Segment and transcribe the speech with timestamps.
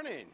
[0.00, 0.26] Morning.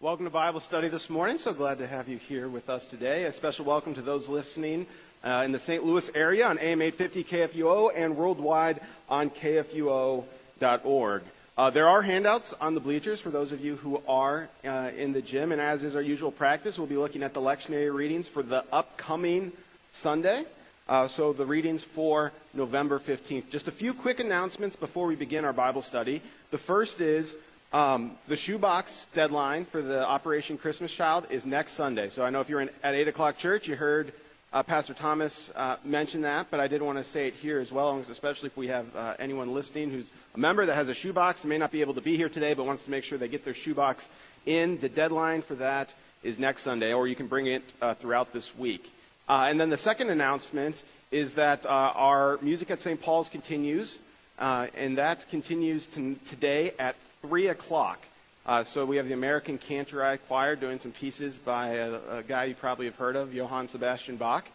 [0.00, 1.38] Welcome to Bible study this morning.
[1.38, 3.26] So glad to have you here with us today.
[3.26, 4.88] A special welcome to those listening
[5.22, 5.84] uh, in the St.
[5.84, 11.22] Louis area on AM 850 KFUO and worldwide on KFUO.org.
[11.56, 15.12] Uh, there are handouts on the bleachers for those of you who are uh, in
[15.12, 18.26] the gym, and as is our usual practice, we'll be looking at the lectionary readings
[18.26, 19.52] for the upcoming
[19.92, 20.44] Sunday.
[20.88, 23.48] Uh, so the readings for November 15th.
[23.48, 26.20] Just a few quick announcements before we begin our Bible study.
[26.50, 27.36] The first is
[27.74, 32.08] um, the shoebox deadline for the Operation Christmas Child is next Sunday.
[32.08, 34.12] So I know if you're in, at 8 o'clock church, you heard
[34.52, 37.72] uh, Pastor Thomas uh, mention that, but I did want to say it here as
[37.72, 41.42] well, especially if we have uh, anyone listening who's a member that has a shoebox
[41.42, 43.26] and may not be able to be here today, but wants to make sure they
[43.26, 44.08] get their shoebox
[44.46, 44.78] in.
[44.78, 48.56] The deadline for that is next Sunday, or you can bring it uh, throughout this
[48.56, 48.88] week.
[49.28, 53.02] Uh, and then the second announcement is that uh, our music at St.
[53.02, 53.98] Paul's continues,
[54.38, 56.94] and that continues to, today at
[57.28, 58.00] 3 o'clock.
[58.44, 62.44] Uh, so we have the American Kantorei Choir doing some pieces by a, a, guy
[62.44, 64.46] you probably have heard of, Johann Sebastian Bach.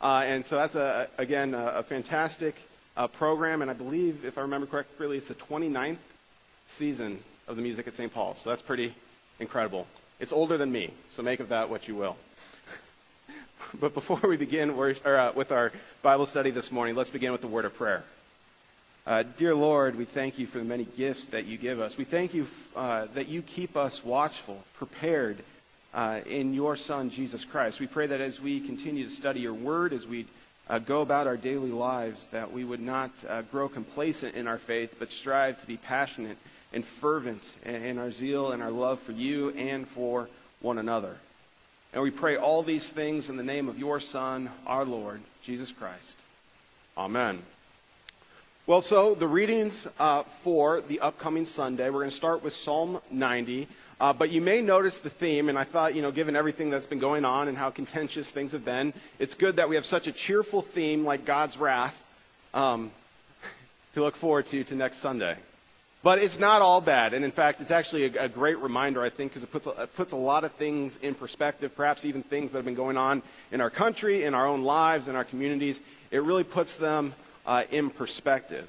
[0.00, 2.56] Uh, and so that's, a, again, a, a fantastic
[2.96, 3.62] uh, program.
[3.62, 5.98] And I believe, if I remember correctly, it's the 29th
[6.66, 8.12] season of the music at St.
[8.12, 8.34] Paul.
[8.34, 8.92] So that's pretty
[9.38, 9.86] incredible.
[10.18, 12.16] It's older than me, so make of that what you will.
[13.80, 15.70] but before we begin or, uh, with our
[16.02, 18.02] Bible study this morning, let's begin with the word of prayer.
[19.06, 21.96] Uh, dear Lord, we thank you for the many gifts that you give us.
[21.96, 25.44] We thank you uh, that you keep us watchful, prepared
[25.94, 27.78] uh, in your Son, Jesus Christ.
[27.78, 30.26] We pray that as we continue to study your word, as we
[30.68, 34.58] uh, go about our daily lives, that we would not uh, grow complacent in our
[34.58, 36.36] faith, but strive to be passionate
[36.72, 40.28] and fervent in our zeal and our love for you and for
[40.60, 41.16] one another.
[41.92, 45.70] And we pray all these things in the name of your Son, our Lord, Jesus
[45.70, 46.18] Christ.
[46.98, 47.38] Amen.
[48.68, 53.00] Well, so the readings uh, for the upcoming Sunday, we're going to start with Psalm
[53.12, 53.68] 90.
[54.00, 56.88] Uh, but you may notice the theme, and I thought, you know, given everything that's
[56.88, 60.08] been going on and how contentious things have been, it's good that we have such
[60.08, 62.02] a cheerful theme like God's wrath
[62.54, 62.90] um,
[63.94, 65.36] to look forward to to next Sunday.
[66.02, 69.10] But it's not all bad, and in fact, it's actually a, a great reminder, I
[69.10, 72.24] think, because it puts a, it puts a lot of things in perspective, perhaps even
[72.24, 75.24] things that have been going on in our country, in our own lives, in our
[75.24, 75.80] communities.
[76.10, 77.14] It really puts them
[77.46, 78.68] uh, in perspective.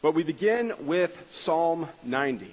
[0.00, 2.46] But we begin with Psalm 90.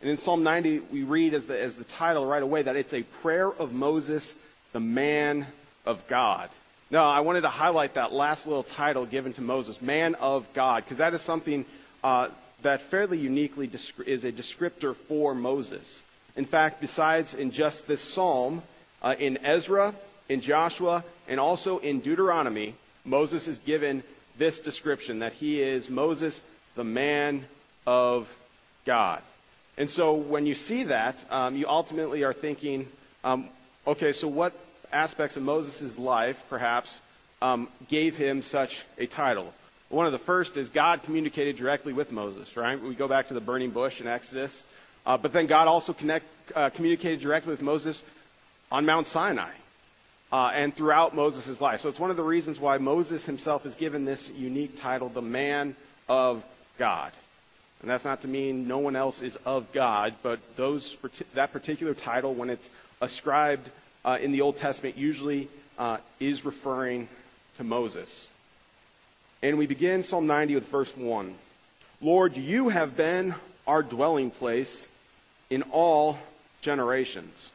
[0.00, 2.92] And in Psalm 90, we read as the, as the title right away that it's
[2.92, 4.36] a prayer of Moses,
[4.72, 5.46] the man
[5.86, 6.50] of God.
[6.90, 10.84] Now, I wanted to highlight that last little title given to Moses, man of God,
[10.84, 11.64] because that is something
[12.02, 12.28] uh,
[12.62, 13.70] that fairly uniquely
[14.06, 16.02] is a descriptor for Moses.
[16.36, 18.62] In fact, besides in just this psalm,
[19.02, 19.94] uh, in Ezra,
[20.28, 22.74] in Joshua, and also in Deuteronomy,
[23.04, 24.02] Moses is given
[24.38, 26.42] this description that he is Moses,
[26.74, 27.44] the man
[27.86, 28.34] of
[28.84, 29.22] God.
[29.76, 32.86] And so when you see that, um, you ultimately are thinking,
[33.24, 33.48] um,
[33.86, 34.52] okay, so what
[34.92, 37.00] aspects of Moses' life, perhaps,
[37.42, 39.52] um, gave him such a title?
[39.88, 42.80] One of the first is God communicated directly with Moses, right?
[42.80, 44.64] We go back to the burning bush in Exodus.
[45.06, 48.02] Uh, but then God also connect, uh, communicated directly with Moses
[48.72, 49.50] on Mount Sinai
[50.34, 51.80] uh, and throughout Moses' life.
[51.80, 55.22] So it's one of the reasons why Moses himself is given this unique title, the
[55.22, 55.76] man
[56.08, 56.44] of
[56.76, 57.12] God.
[57.80, 60.96] And that's not to mean no one else is of God, but those,
[61.34, 62.68] that particular title, when it's
[63.00, 63.70] ascribed
[64.04, 65.46] uh, in the Old Testament, usually
[65.78, 67.06] uh, is referring
[67.56, 68.32] to Moses.
[69.40, 71.32] And we begin Psalm 90 with verse 1.
[72.00, 73.36] Lord, you have been
[73.68, 74.88] our dwelling place
[75.48, 76.18] in all
[76.60, 77.52] generations.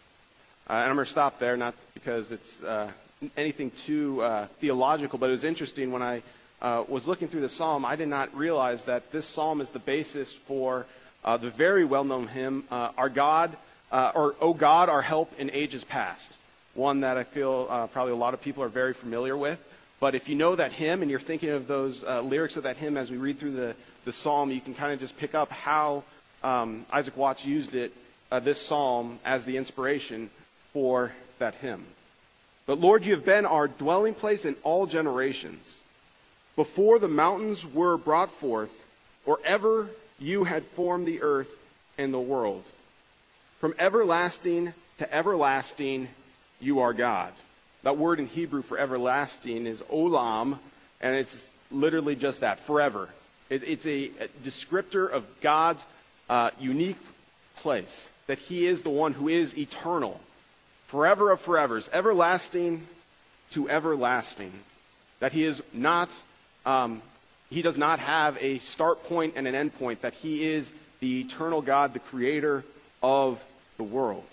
[0.69, 2.89] Uh, and I'm going to stop there, not because it's uh,
[3.35, 6.21] anything too uh, theological, but it was interesting when I
[6.61, 9.79] uh, was looking through the psalm, I did not realize that this psalm is the
[9.79, 10.85] basis for
[11.25, 13.55] uh, the very well known hymn, uh, Our God,
[13.91, 16.37] or O God, Our Help in Ages Past.
[16.73, 19.65] One that I feel probably a lot of people are very familiar with.
[19.99, 22.95] But if you know that hymn and you're thinking of those lyrics of that hymn
[22.95, 23.75] as we read through the,
[24.05, 26.03] the psalm, you can kind of just pick up how
[26.43, 27.91] um, Isaac Watts used it,
[28.41, 30.29] this psalm, as the inspiration
[30.71, 31.85] for that hymn.
[32.65, 35.79] But Lord, you have been our dwelling place in all generations.
[36.55, 38.85] Before the mountains were brought forth,
[39.25, 39.89] or ever
[40.19, 41.65] you had formed the earth
[41.97, 42.63] and the world.
[43.59, 46.09] From everlasting to everlasting,
[46.59, 47.33] you are God.
[47.83, 50.59] That word in Hebrew for everlasting is olam,
[51.01, 53.09] and it's literally just that, forever.
[53.49, 55.85] It, it's a, a, descriptor of God's
[56.29, 56.97] uh, unique
[57.57, 60.19] place, that He is the one who is eternal
[60.89, 62.87] forever of forevers, everlasting
[63.51, 64.51] to everlasting.
[65.19, 66.09] That he is not,
[66.65, 67.03] um,
[67.51, 71.21] he does not have a start point and an end point, that he is the
[71.21, 72.65] eternal God, the creator
[73.03, 73.43] of
[73.77, 74.25] the world.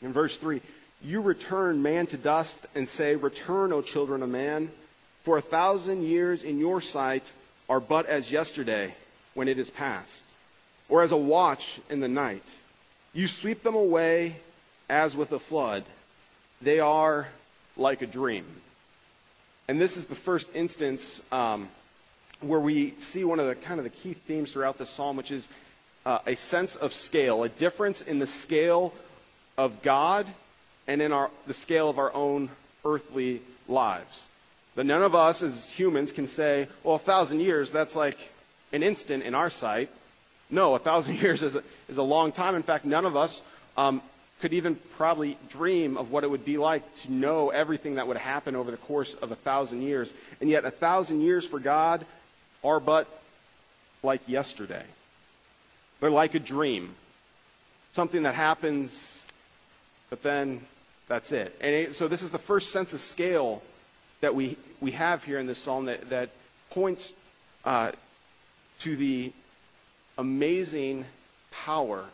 [0.00, 0.60] In verse 3,
[1.02, 4.70] you return man to dust and say, Return, O children of man,
[5.24, 7.32] for a thousand years in your sight
[7.68, 8.94] are but as yesterday
[9.34, 10.22] when it is past,
[10.88, 12.58] or as a watch in the night.
[13.12, 14.36] You sweep them away
[14.88, 15.84] as with a flood.
[16.60, 17.28] They are
[17.76, 18.44] like a dream.
[19.68, 21.68] And this is the first instance um,
[22.40, 25.30] where we see one of the kind of the key themes throughout the psalm, which
[25.30, 25.48] is
[26.06, 28.94] uh, a sense of scale, a difference in the scale
[29.58, 30.26] of God
[30.86, 32.48] and in our, the scale of our own
[32.84, 34.28] earthly lives.
[34.74, 38.32] That none of us as humans can say, well, a thousand years, that's like
[38.72, 39.90] an instant in our sight.
[40.50, 42.54] No, a thousand years is a, is a long time.
[42.54, 43.42] In fact, none of us
[43.76, 44.00] um,
[44.40, 48.16] could even probably dream of what it would be like to know everything that would
[48.16, 50.14] happen over the course of a thousand years.
[50.40, 52.04] And yet, a thousand years for God
[52.62, 53.08] are but
[54.02, 54.84] like yesterday.
[56.00, 56.94] They're like a dream,
[57.92, 59.26] something that happens,
[60.10, 60.60] but then
[61.08, 61.56] that's it.
[61.60, 63.62] And it, so, this is the first sense of scale
[64.20, 66.30] that we, we have here in this psalm that, that
[66.70, 67.12] points
[67.64, 67.92] uh,
[68.80, 69.32] to the
[70.16, 71.04] amazing
[71.50, 72.04] power,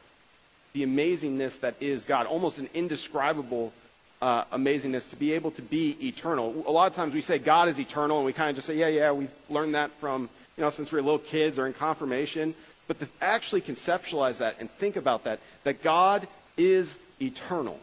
[0.75, 3.73] the amazingness that is God, almost an indescribable
[4.21, 6.65] uh, amazingness to be able to be eternal.
[6.67, 8.77] A lot of times we say God is eternal, and we kind of just say,
[8.77, 11.73] yeah, yeah, we've learned that from, you know, since we were little kids or in
[11.73, 12.55] confirmation.
[12.89, 16.27] But to actually conceptualize that and think about that, that God
[16.57, 17.79] is eternal,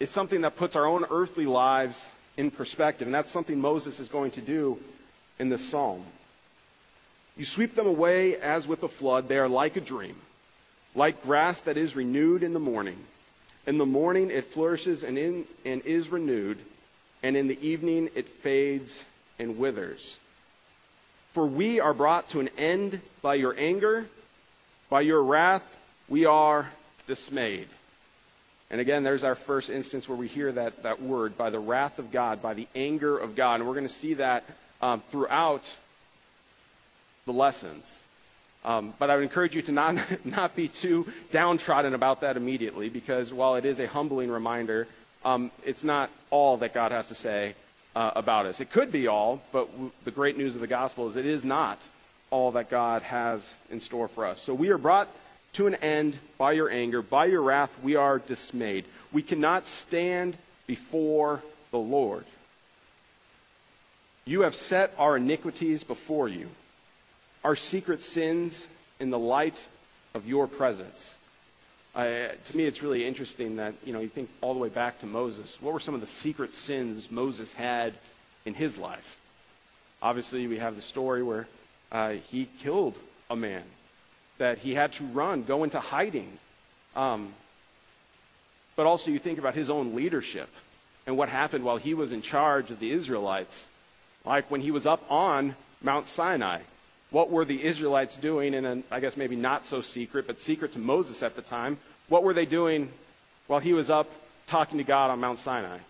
[0.00, 3.06] is something that puts our own earthly lives in perspective.
[3.06, 4.78] And that's something Moses is going to do
[5.38, 6.02] in this psalm.
[7.36, 9.28] You sweep them away as with a flood.
[9.28, 10.16] They are like a dream,
[10.96, 12.96] like grass that is renewed in the morning.
[13.66, 16.58] In the morning it flourishes and, in, and is renewed,
[17.22, 19.04] and in the evening it fades
[19.38, 20.18] and withers.
[21.32, 24.06] For we are brought to an end by your anger,
[24.88, 25.74] by your wrath
[26.08, 26.70] we are
[27.06, 27.68] dismayed.
[28.70, 31.98] And again, there's our first instance where we hear that, that word, by the wrath
[31.98, 33.60] of God, by the anger of God.
[33.60, 34.44] And we're going to see that
[34.82, 35.76] um, throughout
[37.26, 38.02] the lessons.
[38.66, 42.88] Um, but I would encourage you to not, not be too downtrodden about that immediately,
[42.88, 44.88] because while it is a humbling reminder,
[45.24, 47.54] um, it's not all that God has to say
[47.94, 48.60] uh, about us.
[48.60, 51.44] It could be all, but w- the great news of the gospel is it is
[51.44, 51.78] not
[52.30, 54.42] all that God has in store for us.
[54.42, 55.08] So we are brought
[55.54, 58.84] to an end by your anger, by your wrath, we are dismayed.
[59.12, 62.24] We cannot stand before the Lord.
[64.26, 66.50] You have set our iniquities before you,
[67.46, 69.68] our secret sins in the light
[70.14, 71.16] of your presence.
[71.94, 74.98] Uh, to me, it's really interesting that, you know, you think all the way back
[74.98, 75.56] to Moses.
[75.62, 77.94] What were some of the secret sins Moses had
[78.46, 79.16] in his life?
[80.02, 81.46] Obviously, we have the story where
[81.92, 82.98] uh, he killed
[83.30, 83.62] a man
[84.38, 86.38] that he had to run, go into hiding.
[86.96, 87.32] Um,
[88.74, 90.48] but also, you think about his own leadership
[91.06, 93.68] and what happened while he was in charge of the Israelites.
[94.24, 96.62] Like when he was up on Mount Sinai,
[97.10, 100.72] what were the Israelites doing in an, I guess maybe not so secret, but secret
[100.72, 101.78] to Moses at the time?
[102.08, 102.88] What were they doing
[103.46, 104.10] while he was up
[104.46, 105.78] talking to God on Mount Sinai?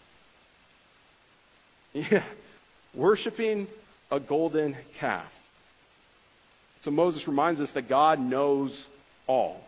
[1.94, 2.24] Yeah,
[2.92, 3.68] worshiping
[4.10, 5.32] a golden calf.
[6.82, 8.86] So Moses reminds us that God knows
[9.26, 9.66] all.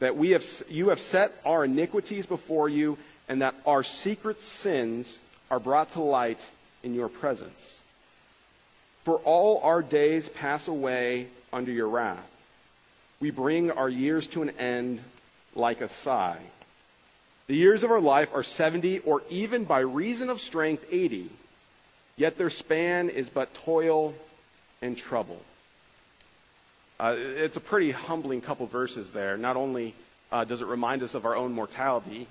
[0.00, 2.98] That we have, you have set our iniquities before you,
[3.28, 5.18] and that our secret sins
[5.50, 6.50] are brought to light
[6.82, 7.77] in your presence.
[9.08, 12.30] For all our days pass away under your wrath.
[13.20, 15.00] We bring our years to an end
[15.54, 16.42] like a sigh.
[17.46, 21.30] The years of our life are 70, or even by reason of strength, 80.
[22.18, 24.14] Yet their span is but toil
[24.82, 25.40] and trouble.
[27.00, 29.38] Uh, it's a pretty humbling couple verses there.
[29.38, 29.94] Not only
[30.30, 32.26] uh, does it remind us of our own mortality,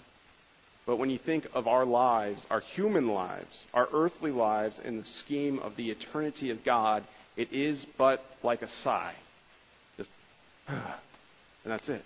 [0.87, 5.03] but when you think of our lives, our human lives, our earthly lives, in the
[5.03, 7.03] scheme of the eternity of God,
[7.35, 9.13] it is but like a sigh.
[9.97, 10.09] Just,
[10.69, 10.79] and
[11.65, 12.03] that's it.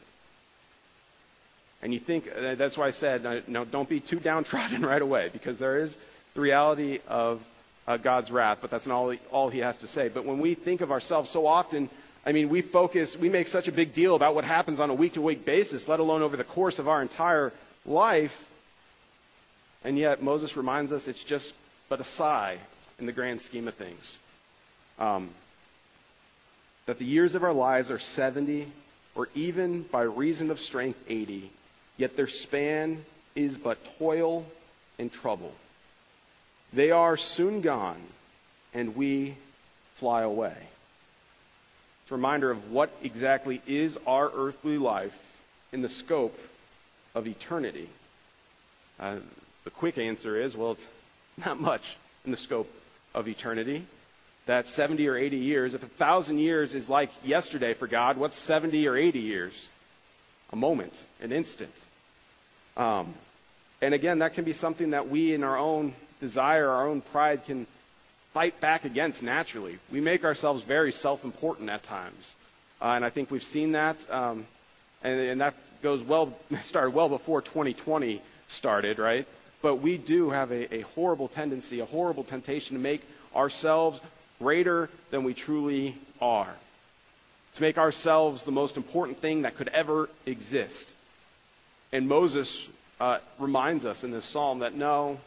[1.83, 5.59] And you think, that's why I said, no, don't be too downtrodden right away, because
[5.59, 5.99] there is
[6.33, 7.39] the reality of
[7.87, 10.09] uh, God's wrath, but that's not all he, all he has to say.
[10.09, 11.87] But when we think of ourselves so often,
[12.25, 14.93] I mean, we focus, we make such a big deal about what happens on a
[14.95, 17.53] week to week basis, let alone over the course of our entire
[17.85, 18.47] life.
[19.83, 21.53] And yet, Moses reminds us it's just
[21.89, 22.57] but a sigh
[22.99, 24.19] in the grand scheme of things.
[24.99, 25.29] Um,
[26.85, 28.67] that the years of our lives are 70,
[29.15, 31.49] or even by reason of strength 80,
[31.97, 33.03] yet their span
[33.35, 34.45] is but toil
[34.99, 35.53] and trouble.
[36.73, 38.01] They are soon gone,
[38.73, 39.35] and we
[39.95, 40.55] fly away
[42.03, 45.39] It's a reminder of what exactly is our earthly life
[45.71, 46.39] in the scope
[47.13, 47.89] of eternity?
[48.99, 49.17] Uh,
[49.63, 50.87] the quick answer is well, it's
[51.43, 52.71] not much in the scope
[53.13, 53.85] of eternity.
[54.47, 55.73] That 70 or 80 years.
[55.73, 59.69] If a thousand years is like yesterday for God, what's 70 or 80 years?
[60.51, 61.73] A moment, an instant.
[62.75, 63.13] Um,
[63.81, 67.45] and again, that can be something that we, in our own desire, our own pride,
[67.45, 67.67] can
[68.33, 69.77] fight back against naturally.
[69.91, 72.35] We make ourselves very self important at times.
[72.81, 73.97] Uh, and I think we've seen that.
[74.09, 74.47] Um,
[75.03, 79.27] and, and that goes well, started well before 2020 started, right?
[79.61, 83.01] But we do have a, a horrible tendency, a horrible temptation to make
[83.35, 84.01] ourselves
[84.39, 86.53] greater than we truly are.
[87.55, 90.89] To make ourselves the most important thing that could ever exist.
[91.91, 95.19] And Moses uh, reminds us in this psalm that no,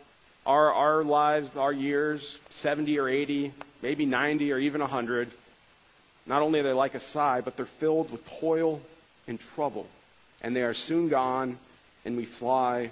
[0.46, 5.30] our, our lives, our years, 70 or 80, maybe 90 or even 100,
[6.26, 8.80] not only are they like a sigh, but they're filled with toil
[9.28, 9.86] and trouble.
[10.42, 11.58] And they are soon gone,
[12.04, 12.90] and we fly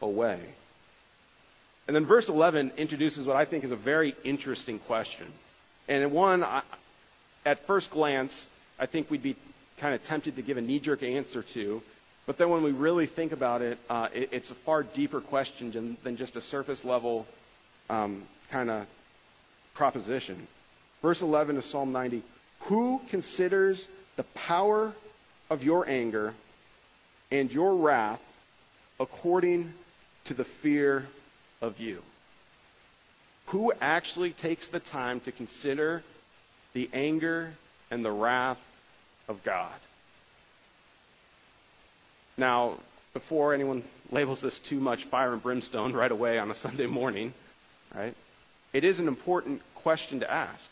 [0.00, 0.40] away.
[1.88, 5.26] And then verse 11 introduces what I think is a very interesting question.
[5.88, 6.44] And one,
[7.46, 8.46] at first glance,
[8.78, 9.36] I think we'd be
[9.78, 11.82] kind of tempted to give a knee jerk answer to.
[12.26, 15.72] But then when we really think about it, uh, it it's a far deeper question
[15.72, 17.26] than, than just a surface level
[17.88, 18.86] um, kind of
[19.72, 20.46] proposition.
[21.00, 22.22] Verse 11 of Psalm 90
[22.64, 24.92] Who considers the power
[25.48, 26.34] of your anger
[27.30, 28.20] and your wrath
[29.00, 29.72] according
[30.24, 31.06] to the fear
[31.60, 32.02] of you?
[33.46, 36.02] Who actually takes the time to consider
[36.74, 37.54] the anger
[37.90, 38.60] and the wrath
[39.28, 39.72] of God?
[42.36, 42.74] Now,
[43.12, 47.32] before anyone labels this too much fire and brimstone right away on a Sunday morning,
[47.94, 48.14] right?
[48.72, 50.70] It is an important question to ask.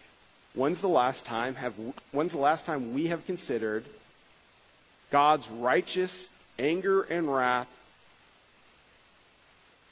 [0.54, 1.74] When's the last time have
[2.12, 3.84] when's the last time we have considered
[5.10, 6.28] God's righteous
[6.58, 7.68] anger and wrath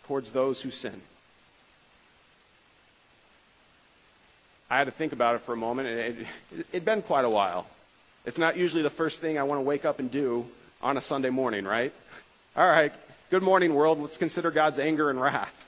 [0.07, 1.01] towards those who sin?
[4.71, 6.27] I had to think about it for a moment, and it,
[6.73, 7.67] it'd been quite a while.
[8.25, 10.47] It's not usually the first thing I want to wake up and do
[10.83, 11.93] on a Sunday morning, right?
[12.57, 12.93] All right,
[13.31, 14.01] good morning, world.
[14.01, 15.61] Let's consider God's anger and wrath.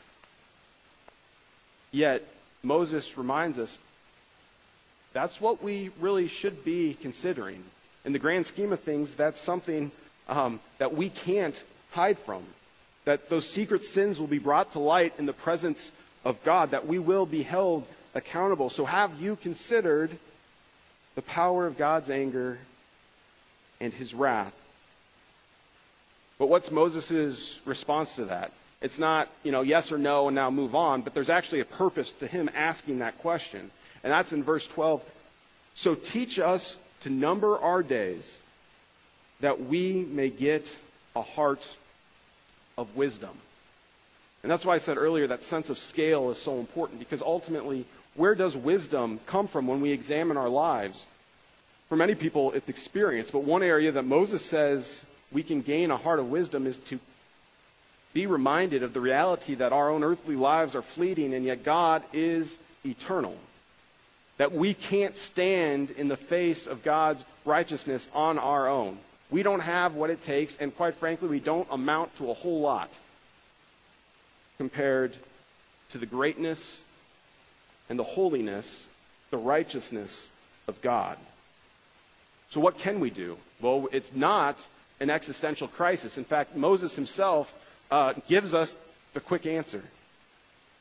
[1.92, 2.22] Yet,
[2.62, 3.78] Moses reminds us
[5.12, 7.62] that's what we really should be considering.
[8.04, 9.90] In the grand scheme of things, that's something
[10.28, 11.62] um, that we can't
[11.92, 12.42] hide from.
[13.06, 15.90] That those secret sins will be brought to light in the presence
[16.24, 18.68] of God, that we will be held accountable.
[18.68, 20.18] So, have you considered
[21.14, 22.58] the power of God's anger
[23.80, 24.54] and his wrath?
[26.38, 28.52] But what's Moses' response to that?
[28.82, 31.64] It's not, you know, yes or no and now move on, but there's actually a
[31.64, 33.70] purpose to him asking that question.
[34.04, 35.02] And that's in verse 12.
[35.74, 38.38] So teach us to number our days
[39.40, 40.78] that we may get
[41.14, 41.76] a heart
[42.76, 43.30] of wisdom.
[44.42, 47.84] And that's why I said earlier that sense of scale is so important because ultimately
[48.14, 51.06] where does wisdom come from when we examine our lives?
[51.88, 53.30] For many people, it's experience.
[53.30, 56.98] But one area that Moses says we can gain a heart of wisdom is to
[58.14, 62.02] be reminded of the reality that our own earthly lives are fleeting and yet God
[62.12, 63.36] is eternal.
[64.38, 68.98] That we can't stand in the face of God's righteousness on our own.
[69.30, 72.60] We don't have what it takes, and quite frankly, we don't amount to a whole
[72.60, 72.98] lot
[74.58, 75.16] compared
[75.90, 76.82] to the greatness
[77.88, 78.88] and the holiness,
[79.30, 80.28] the righteousness
[80.68, 81.18] of God.
[82.50, 83.36] So, what can we do?
[83.60, 84.66] Well, it's not
[85.00, 86.16] an existential crisis.
[86.18, 87.52] In fact, Moses himself
[87.90, 88.76] uh, gives us
[89.14, 89.82] the quick answer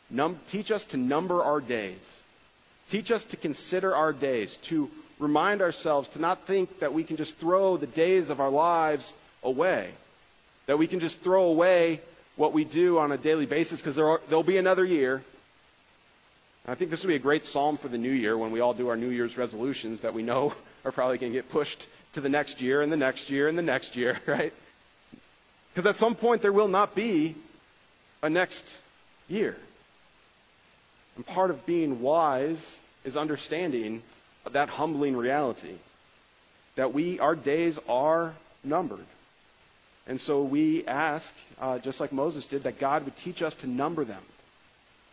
[0.09, 2.23] Num- Teach us to number our days.
[2.87, 7.17] Teach us to consider our days, to remind ourselves to not think that we can
[7.17, 9.91] just throw the days of our lives away,
[10.65, 12.01] that we can just throw away
[12.35, 15.23] what we do on a daily basis because there there'll be another year
[16.65, 18.59] and I think this would be a great psalm for the new year when we
[18.59, 20.53] all do our New Year's resolutions that we know
[20.85, 23.57] are probably going to get pushed to the next year and the next year and
[23.57, 24.51] the next year, right?
[25.73, 27.35] Because at some point there will not be
[28.23, 28.79] a next
[29.29, 29.57] year.
[31.15, 34.01] And part of being wise is understanding
[34.51, 35.75] that humbling reality
[36.75, 38.33] that we, our days are
[38.63, 39.05] numbered.
[40.07, 43.67] And so we ask, uh, just like Moses did, that God would teach us to
[43.67, 44.21] number them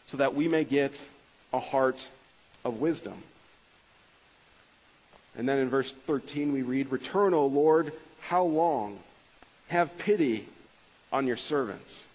[0.07, 1.03] so that we may get
[1.53, 2.09] a heart
[2.65, 3.23] of wisdom.
[5.37, 8.99] And then in verse 13 we read, Return, O Lord, how long?
[9.69, 10.47] Have pity
[11.12, 12.07] on your servants.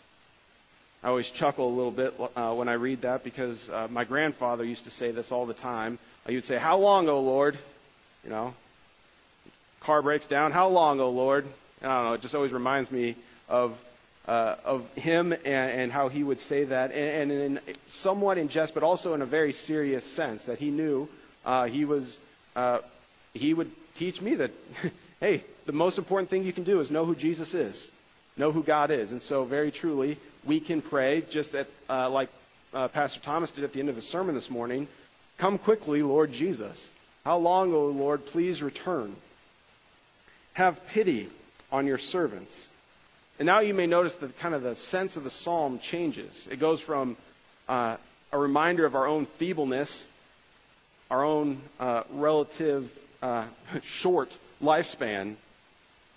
[1.03, 4.63] I always chuckle a little bit uh, when I read that because uh, my grandfather
[4.63, 5.97] used to say this all the time.
[6.35, 7.57] Would say, How long, O Lord?
[8.23, 8.53] You know,
[9.79, 10.51] car breaks down.
[10.51, 11.45] How long, O Lord?
[11.81, 13.15] I don't know, it just always reminds me
[13.47, 13.79] of,
[14.27, 18.49] uh, of him and, and, how he would say that, and, and in somewhat in
[18.49, 21.07] jest, but also in a very serious sense, that he knew
[21.45, 22.17] uh, he was,
[22.55, 22.79] uh,
[23.33, 24.51] he would teach me that,
[25.19, 27.91] hey, the most important thing you can do is know who Jesus is,
[28.35, 29.11] know who God is.
[29.11, 32.29] And so, very truly, we can pray just at, uh, like
[32.73, 34.87] uh, Pastor Thomas did at the end of his sermon this morning
[35.37, 36.91] Come quickly, Lord Jesus.
[37.23, 39.15] How long, O Lord, please return.
[40.53, 41.29] Have pity
[41.71, 42.69] on your servants.
[43.37, 46.47] And now you may notice that kind of the sense of the psalm changes.
[46.49, 47.17] It goes from
[47.69, 47.97] uh,
[48.31, 50.07] a reminder of our own feebleness,
[51.11, 53.45] our own uh, relative uh,
[53.83, 55.35] short lifespan,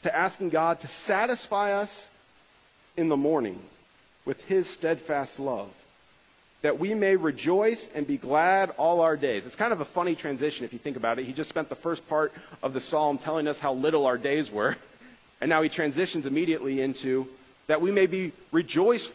[0.02, 2.08] to asking God to satisfy us
[2.96, 3.60] in the morning
[4.24, 5.70] with his steadfast love
[6.62, 9.46] that we may rejoice and be glad all our days.
[9.46, 11.24] It's kind of a funny transition if you think about it.
[11.24, 14.50] He just spent the first part of the psalm telling us how little our days
[14.50, 14.76] were,
[15.40, 17.28] and now he transitions immediately into
[17.66, 19.10] that we may be rejoice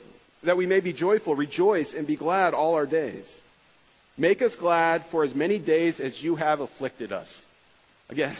[0.45, 3.41] that we may be joyful, rejoice and be glad all our days.
[4.17, 7.45] Make us glad for as many days as you have afflicted us.
[8.09, 8.35] Again,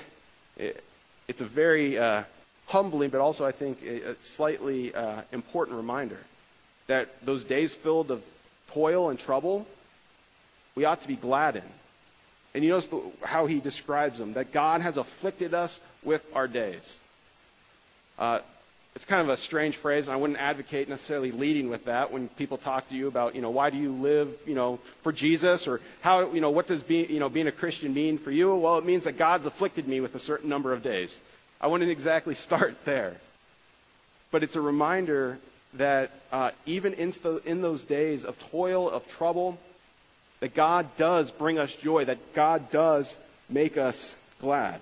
[0.55, 0.83] it,
[1.27, 2.23] it's a very uh,
[2.67, 6.19] humbling, but also I think a, a slightly uh, important reminder
[6.87, 8.23] that those days filled of
[8.75, 9.65] toil and trouble,
[10.75, 11.63] we ought to be glad in.
[12.53, 16.47] And you notice the, how he describes them that God has afflicted us with our
[16.47, 16.99] days.
[18.19, 18.39] Uh,
[18.93, 22.27] it's kind of a strange phrase, and I wouldn't advocate necessarily leading with that when
[22.29, 25.67] people talk to you about, you know, why do you live, you know, for Jesus,
[25.67, 28.53] or how, you know, what does being, you know, being a Christian mean for you?
[28.55, 31.21] Well, it means that God's afflicted me with a certain number of days.
[31.61, 33.15] I wouldn't exactly start there,
[34.31, 35.39] but it's a reminder
[35.77, 39.57] that uh, even in, the, in those days of toil, of trouble,
[40.39, 43.17] that God does bring us joy, that God does
[43.49, 44.81] make us glad.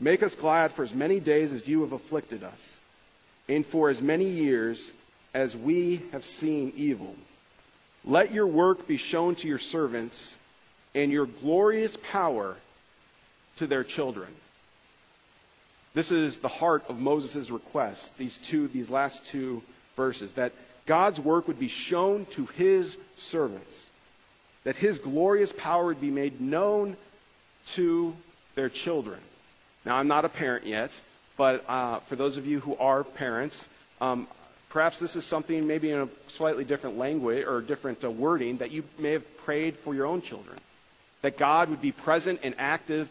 [0.00, 2.80] Make us glad for as many days as you have afflicted us,
[3.48, 4.92] and for as many years
[5.32, 7.14] as we have seen evil.
[8.04, 10.36] Let your work be shown to your servants,
[10.94, 12.56] and your glorious power
[13.56, 14.28] to their children.
[15.94, 19.62] This is the heart of Moses' request, these two, these last two
[19.94, 20.52] verses, that
[20.86, 23.88] God's work would be shown to his servants,
[24.64, 26.96] that his glorious power would be made known
[27.66, 28.12] to
[28.56, 29.20] their children.
[29.84, 31.00] Now, I'm not a parent yet,
[31.36, 33.68] but uh, for those of you who are parents,
[34.00, 34.26] um,
[34.70, 38.72] perhaps this is something maybe in a slightly different language or different uh, wording that
[38.72, 40.58] you may have prayed for your own children,
[41.22, 43.08] that God would be present and active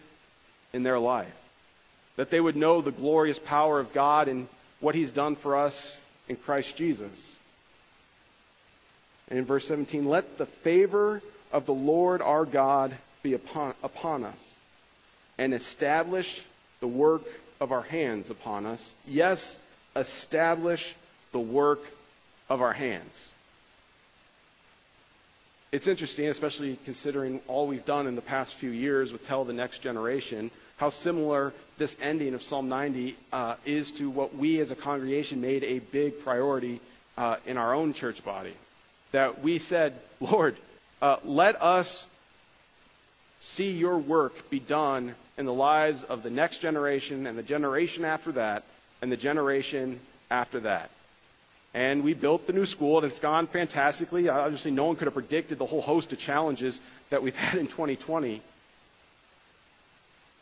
[0.74, 1.43] in their life
[2.16, 4.48] that they would know the glorious power of God and
[4.80, 7.38] what He's done for us in Christ Jesus.
[9.30, 11.22] And in verse 17, let the favor
[11.52, 14.56] of the Lord our God be upon, upon us
[15.38, 16.44] and establish
[16.80, 17.24] the work
[17.60, 18.94] of our hands upon us.
[19.08, 19.58] Yes,
[19.96, 20.96] establish
[21.32, 21.82] the work
[22.50, 23.30] of our hands.
[25.72, 29.54] It's interesting, especially considering all we've done in the past few years with Tell the
[29.54, 34.72] Next Generation how similar this ending of Psalm 90 uh, is to what we as
[34.72, 36.80] a congregation made a big priority
[37.18, 38.54] uh, in our own church body.
[39.12, 40.58] That we said, Lord,
[41.02, 42.08] uh, let us
[43.40, 48.06] see your work be done in the lives of the next generation and the generation
[48.06, 48.64] after that
[49.02, 50.00] and the generation
[50.32, 50.90] after that.
[51.74, 54.30] And we built the new school, and it's gone fantastically.
[54.30, 57.68] Obviously, no one could have predicted the whole host of challenges that we've had in
[57.68, 58.42] 2020.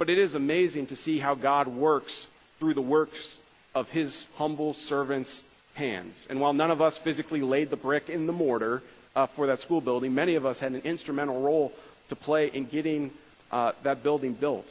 [0.02, 3.38] But it is amazing to see how God works through the works
[3.76, 5.44] of his humble servants'
[5.76, 6.26] hands.
[6.28, 8.82] And while none of us physically laid the brick in the mortar
[9.16, 11.72] uh, for that school building, many of us had an instrumental role
[12.10, 13.12] to play in getting
[13.52, 14.68] uh, that building built.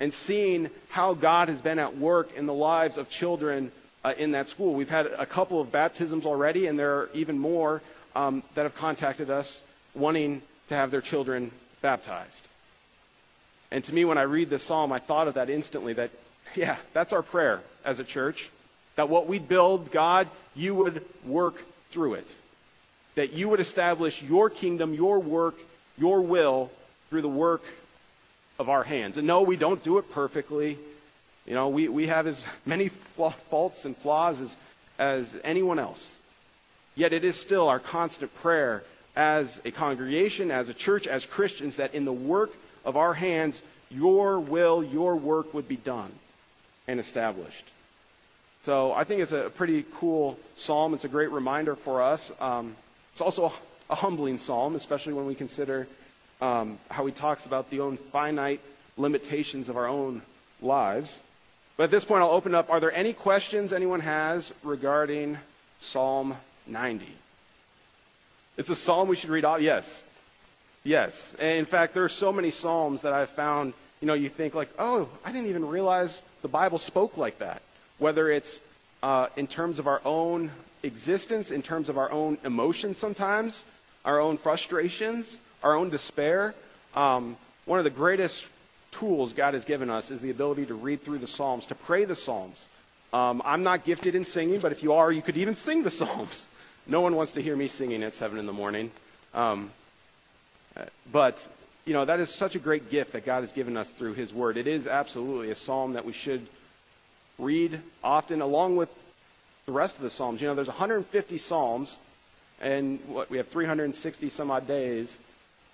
[0.00, 3.72] And seeing how God has been at work in the lives of children
[4.04, 4.74] uh, in that school.
[4.74, 7.80] We've had a couple of baptisms already, and there are even more
[8.14, 9.62] um, that have contacted us
[9.94, 12.47] wanting to have their children baptized.
[13.70, 16.10] And to me, when I read this psalm, I thought of that instantly that,
[16.54, 18.50] yeah, that's our prayer as a church.
[18.96, 22.36] That what we build, God, you would work through it.
[23.14, 25.56] That you would establish your kingdom, your work,
[25.98, 26.70] your will
[27.10, 27.62] through the work
[28.58, 29.16] of our hands.
[29.16, 30.78] And no, we don't do it perfectly.
[31.46, 34.56] You know, we, we have as many faults and flaws as,
[34.98, 36.16] as anyone else.
[36.96, 38.82] Yet it is still our constant prayer
[39.14, 42.52] as a congregation, as a church, as Christians, that in the work
[42.88, 46.10] of our hands, your will, your work would be done
[46.88, 47.70] and established.
[48.62, 50.94] So I think it's a pretty cool psalm.
[50.94, 52.32] It's a great reminder for us.
[52.40, 52.74] Um,
[53.12, 53.52] it's also
[53.90, 55.86] a, humbling psalm, especially when we consider
[56.40, 58.60] um, how he talks about the own finite
[58.96, 60.22] limitations of our own
[60.62, 61.20] lives.
[61.76, 62.70] But at this point, I'll open up.
[62.70, 65.38] Are there any questions anyone has regarding
[65.78, 67.06] Psalm 90?
[68.56, 69.58] It's a psalm we should read all.
[69.58, 70.04] Yes.
[70.88, 71.36] Yes.
[71.38, 74.54] And in fact, there are so many psalms that I've found, you know, you think
[74.54, 77.60] like, oh, I didn't even realize the Bible spoke like that.
[77.98, 78.62] Whether it's
[79.02, 80.50] uh, in terms of our own
[80.82, 83.64] existence, in terms of our own emotions sometimes,
[84.06, 86.54] our own frustrations, our own despair.
[86.96, 88.46] Um, one of the greatest
[88.90, 92.06] tools God has given us is the ability to read through the Psalms, to pray
[92.06, 92.66] the Psalms.
[93.12, 95.90] Um, I'm not gifted in singing, but if you are, you could even sing the
[95.90, 96.46] Psalms.
[96.90, 98.90] No one wants to hear me singing at 7 in the morning.
[99.34, 99.70] Um,
[101.10, 101.46] but,
[101.84, 104.32] you know, that is such a great gift that God has given us through His
[104.32, 104.56] Word.
[104.56, 106.46] It is absolutely a psalm that we should
[107.38, 108.90] read often, along with
[109.66, 110.40] the rest of the Psalms.
[110.40, 111.98] You know, there's 150 Psalms,
[112.60, 115.18] and what, we have 360 some odd days.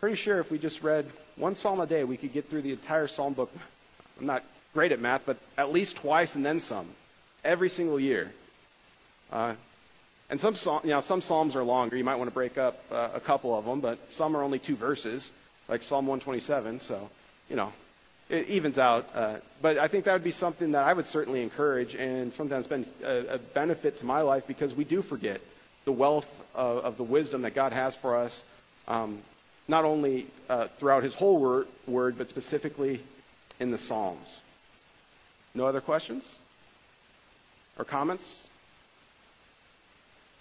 [0.01, 2.73] Pretty sure if we just read one Psalm a day, we could get through the
[2.73, 3.53] entire Psalm book.
[4.21, 6.89] I'm not great at math, but at least twice and then some,
[7.45, 8.33] every single year.
[9.33, 9.55] Uh,
[10.31, 11.97] and some, you know, some Psalms are longer.
[11.97, 14.59] You might want to break up uh, a couple of them, but some are only
[14.59, 15.33] two verses,
[15.69, 16.81] like Psalm 127.
[16.81, 17.11] So,
[17.51, 17.73] you know,
[18.31, 19.09] it evens out.
[19.15, 22.67] Uh, but I think that would be something that I would certainly encourage and sometimes
[22.67, 25.41] been a, a benefit to my life because we do forget
[25.85, 28.45] the wealth of, of the wisdom that God has for us,
[28.89, 29.19] um,
[29.69, 33.01] not only uh, throughout his whole word, but specifically
[33.61, 34.41] in the Psalms.
[35.55, 36.39] No other questions
[37.79, 38.47] or comments?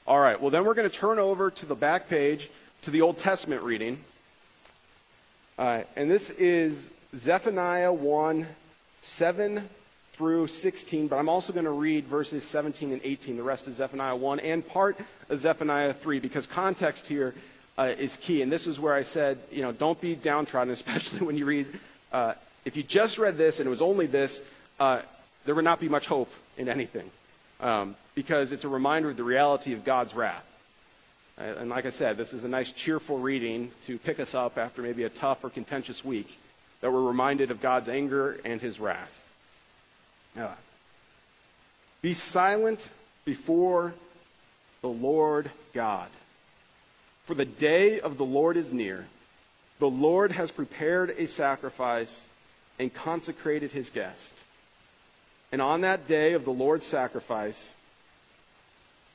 [0.05, 2.49] All right, well, then we're going to turn over to the back page
[2.81, 4.03] to the Old Testament reading.
[5.57, 8.45] Uh, and this is Zephaniah 1
[8.99, 9.69] 7
[10.11, 13.75] through 16, but I'm also going to read verses 17 and 18, the rest of
[13.75, 14.97] Zephaniah 1, and part
[15.29, 17.33] of Zephaniah 3, because context here
[17.77, 18.41] uh, is key.
[18.41, 21.67] And this is where I said, you know, don't be downtrodden, especially when you read.
[22.11, 22.33] Uh,
[22.65, 24.41] if you just read this and it was only this,
[24.81, 25.01] uh,
[25.45, 27.09] there would not be much hope in anything,
[27.61, 30.49] um, because it's a reminder of the reality of God's wrath.
[31.37, 34.57] Uh, and like I said, this is a nice, cheerful reading to pick us up
[34.57, 36.39] after maybe a tough or contentious week
[36.81, 39.25] that we're reminded of God's anger and his wrath.
[40.37, 40.49] Uh,
[42.01, 42.89] be silent
[43.25, 43.93] before
[44.81, 46.09] the Lord God.
[47.25, 49.05] For the day of the Lord is near.
[49.79, 52.27] The Lord has prepared a sacrifice
[52.77, 54.33] and consecrated his guest.
[55.51, 57.75] And on that day of the Lord's sacrifice,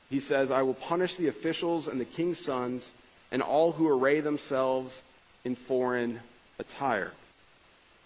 [0.09, 2.93] he says, I will punish the officials and the king's sons
[3.31, 5.03] and all who array themselves
[5.45, 6.19] in foreign
[6.57, 7.11] attire.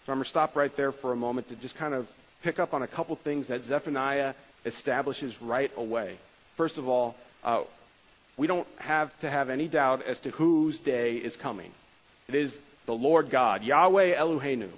[0.05, 2.09] So I'm going to stop right there for a moment to just kind of
[2.43, 4.33] pick up on a couple things that Zephaniah
[4.65, 6.17] establishes right away.
[6.55, 7.63] First of all, uh,
[8.35, 11.71] we don't have to have any doubt as to whose day is coming.
[12.27, 14.69] It is the Lord God, Yahweh Eloheinu.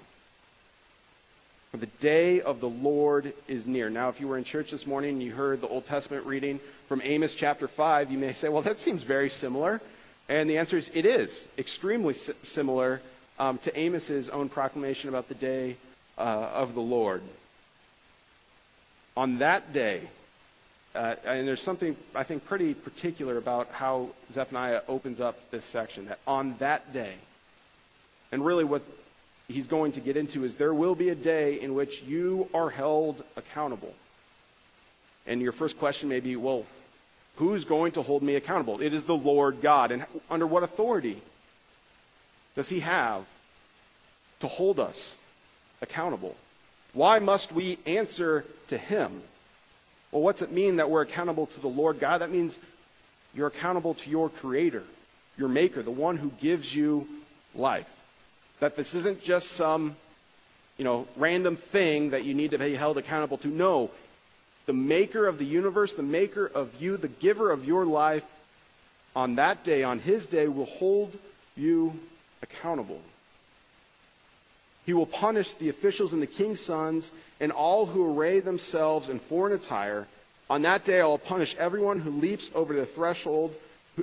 [1.72, 3.90] The day of the Lord is near.
[3.90, 6.58] Now, if you were in church this morning and you heard the Old Testament reading
[6.86, 9.80] from Amos chapter 5, you may say, well, that seems very similar.
[10.28, 13.00] And the answer is it is extremely similar
[13.38, 15.76] um, to Amos's own proclamation about the day
[16.18, 17.22] uh, of the Lord.
[19.16, 20.02] On that day,
[20.94, 26.06] uh, and there's something I think pretty particular about how Zephaniah opens up this section,
[26.06, 27.14] that on that day,
[28.32, 28.82] and really what
[29.48, 32.70] he's going to get into is there will be a day in which you are
[32.70, 33.94] held accountable.
[35.26, 36.64] And your first question may be, well,
[37.36, 38.80] who's going to hold me accountable?
[38.80, 39.92] It is the Lord God.
[39.92, 41.20] And under what authority
[42.54, 43.24] does he have
[44.40, 45.16] to hold us
[45.82, 46.36] accountable?
[46.92, 49.22] Why must we answer to him?
[50.10, 52.22] Well, what's it mean that we're accountable to the Lord God?
[52.22, 52.58] That means
[53.34, 54.82] you're accountable to your creator,
[55.36, 57.06] your maker, the one who gives you
[57.54, 57.92] life.
[58.60, 59.96] That this isn't just some,
[60.78, 63.48] you know, random thing that you need to be held accountable to.
[63.48, 63.90] No,
[64.66, 68.24] the maker of the universe, the maker of you, the giver of your life,
[69.14, 71.16] on that day, on his day, will hold
[71.56, 71.94] you
[72.42, 73.00] accountable.
[74.84, 79.18] He will punish the officials and the king's sons and all who array themselves in
[79.18, 80.06] foreign attire.
[80.48, 83.54] On that day, I will punish everyone who leaps over the threshold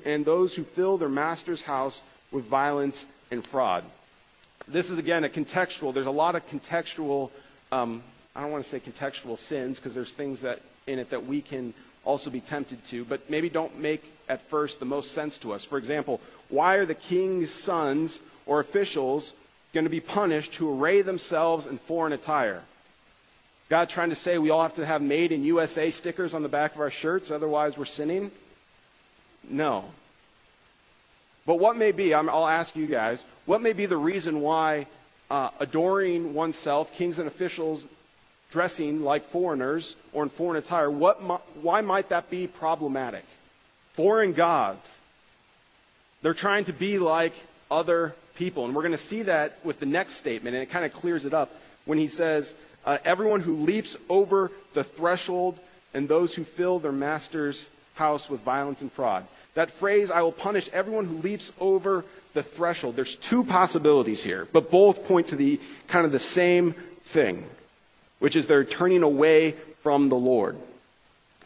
[0.04, 3.84] and those who fill their master's house with violence and fraud.
[4.68, 5.94] This is, again, a contextual.
[5.94, 7.30] There's a lot of contextual,
[7.72, 8.02] um,
[8.36, 11.42] I don't want to say contextual sins because there's things that in it that we
[11.42, 15.54] can also be tempted to, but maybe don't make at first the most sense to
[15.54, 15.64] us.
[15.64, 16.20] For example,
[16.50, 19.34] why are the king's sons or officials
[19.74, 22.62] going to be punished who array themselves in foreign attire.
[23.64, 26.44] Is God trying to say we all have to have made in USA stickers on
[26.44, 28.32] the back of our shirts, otherwise we're sinning?
[29.50, 29.86] No.
[31.46, 34.86] But what may be, i will ask you guys, what may be the reason why
[35.32, 37.84] uh, adoring oneself, kings and officials
[38.54, 41.18] dressing like foreigners or in foreign attire, what,
[41.62, 43.26] why might that be problematic?
[43.94, 45.00] Foreign gods.
[46.22, 47.34] They're trying to be like
[47.70, 48.66] other people.
[48.66, 51.26] And we're going to see that with the next statement, and it kind of clears
[51.26, 51.52] it up
[51.86, 52.54] when he says,
[52.86, 55.60] uh, Everyone who leaps over the threshold
[55.94, 59.26] and those who fill their master's house with violence and fraud.
[59.56, 62.96] That phrase, I will punish everyone who leaps over the threshold.
[62.96, 67.44] There's two possibilities here, but both point to the kind of the same thing,
[68.24, 70.56] which is they're turning away from the Lord.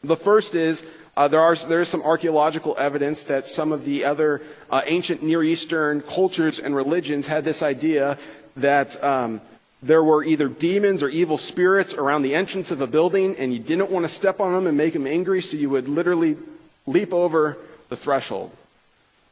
[0.03, 0.85] The first is
[1.15, 5.23] uh, there, are, there is some archaeological evidence that some of the other uh, ancient
[5.23, 8.19] Near Eastern cultures and religions had this idea
[8.57, 9.41] that um,
[9.81, 13.57] there were either demons or evil spirits around the entrance of a building, and you
[13.57, 16.37] didn't want to step on them and make them angry, so you would literally
[16.85, 17.57] leap over
[17.89, 18.51] the threshold.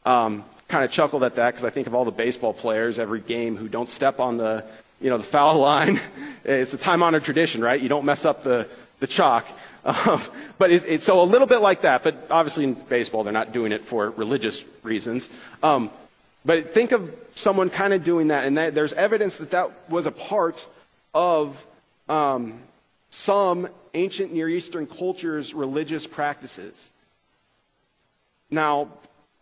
[0.04, 3.22] Um, kind of chuckled at that because I think of all the baseball players every
[3.22, 4.66] game who don't step on the,
[5.06, 6.02] you know, the foul line.
[6.48, 7.82] It's a time-honored tradition, right?
[7.82, 8.68] You don't mess up the,
[9.00, 9.48] the chalk.
[9.86, 10.20] Um,
[10.58, 13.54] but it's, it's, so a little bit like that, but obviously in baseball they're not
[13.54, 15.30] doing it for religious reasons.
[15.62, 15.92] Um,
[16.44, 20.08] but think of someone kind of doing that, and that, there's evidence that that was
[20.08, 20.66] a part
[21.14, 21.64] of
[22.10, 22.60] um,
[23.12, 26.90] some ancient Near Eastern cultures' religious practices.
[28.50, 28.90] Now,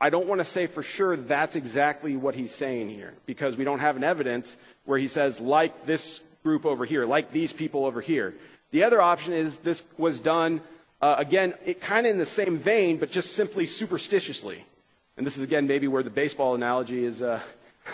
[0.04, 3.64] I don't want to say for sure that's exactly what he's saying here, because we
[3.64, 7.86] don't have an evidence where he says, like this group over here, like these people
[7.86, 8.34] over here.
[8.72, 10.60] The other option is this was done,
[11.02, 14.66] uh, again, kind of in the same vein, but just simply superstitiously.
[15.16, 17.40] And this is, again, maybe where the baseball analogy is uh,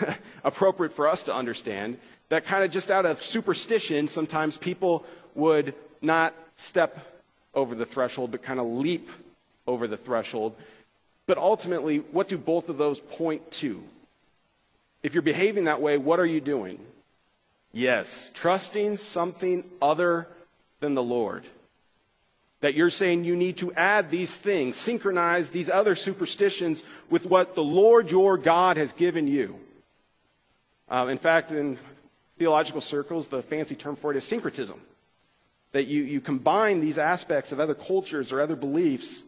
[0.42, 1.96] appropriate for us to understand.
[2.28, 7.22] That kind of just out of superstition, sometimes people would not step
[7.54, 9.08] over the threshold, but kind of leap
[9.68, 10.56] over the threshold.
[11.30, 13.84] But ultimately, what do both of those point to?
[15.04, 16.80] If you're behaving that way, what are you doing?
[17.72, 20.26] Yes, trusting something other
[20.80, 21.44] than the Lord.
[22.62, 27.54] That you're saying you need to add these things, synchronize these other superstitions with what
[27.54, 29.54] the Lord your God has given you.
[30.88, 31.78] Um, in fact, in
[32.40, 34.80] theological circles, the fancy term for it is syncretism.
[35.70, 39.22] That you, you combine these aspects of other cultures or other beliefs.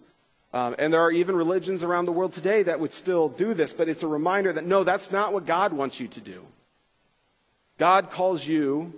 [0.54, 3.72] Um, and there are even religions around the world today that would still do this,
[3.72, 6.44] but it's a reminder that no, that's not what God wants you to do.
[7.78, 8.92] God calls you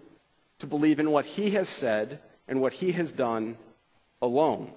[0.58, 3.56] to believe in what He has said and what he has done
[4.20, 4.70] alone.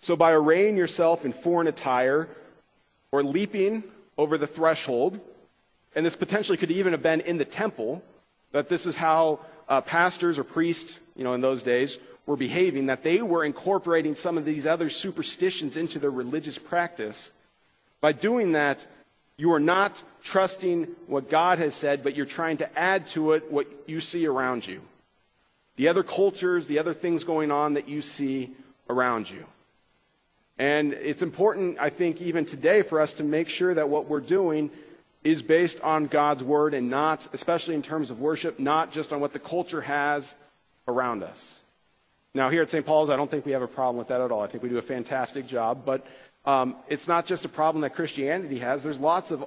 [0.00, 2.28] So, by arraying yourself in foreign attire
[3.10, 3.82] or leaping
[4.16, 5.20] over the threshold,
[5.94, 8.02] and this potentially could even have been in the temple,
[8.52, 12.86] that this is how uh, pastors or priests, you know, in those days were behaving,
[12.86, 17.32] that they were incorporating some of these other superstitions into their religious practice.
[18.02, 18.86] By doing that,
[19.38, 23.50] you are not trusting what God has said, but you're trying to add to it
[23.50, 24.82] what you see around you
[25.76, 28.50] the other cultures, the other things going on that you see
[28.90, 29.46] around you.
[30.58, 34.18] And it's important, I think, even today for us to make sure that what we're
[34.18, 34.70] doing
[35.22, 39.20] is based on God's word and not, especially in terms of worship, not just on
[39.20, 40.34] what the culture has
[40.88, 41.60] around us.
[42.34, 42.84] Now, here at St.
[42.84, 44.42] Paul's, I don't think we have a problem with that at all.
[44.42, 45.84] I think we do a fantastic job.
[45.84, 46.06] But
[46.44, 48.82] um, it's not just a problem that Christianity has.
[48.82, 49.44] There's lots of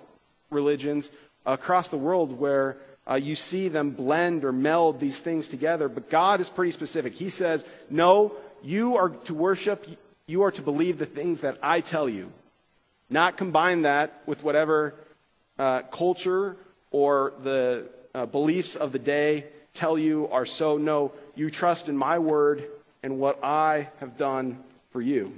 [0.50, 1.12] religions
[1.46, 2.78] across the world where
[3.10, 5.90] uh, you see them blend or meld these things together.
[5.90, 7.14] But God is pretty specific.
[7.14, 9.88] He says, No, you are to worship,
[10.28, 12.32] you are to believe the things that I tell you,
[13.10, 14.96] not combine that with whatever
[15.58, 16.58] uh, culture
[16.92, 20.78] or the uh, beliefs of the day tell you are so.
[20.78, 22.64] No, you trust in my word
[23.04, 25.34] and what I have done for you.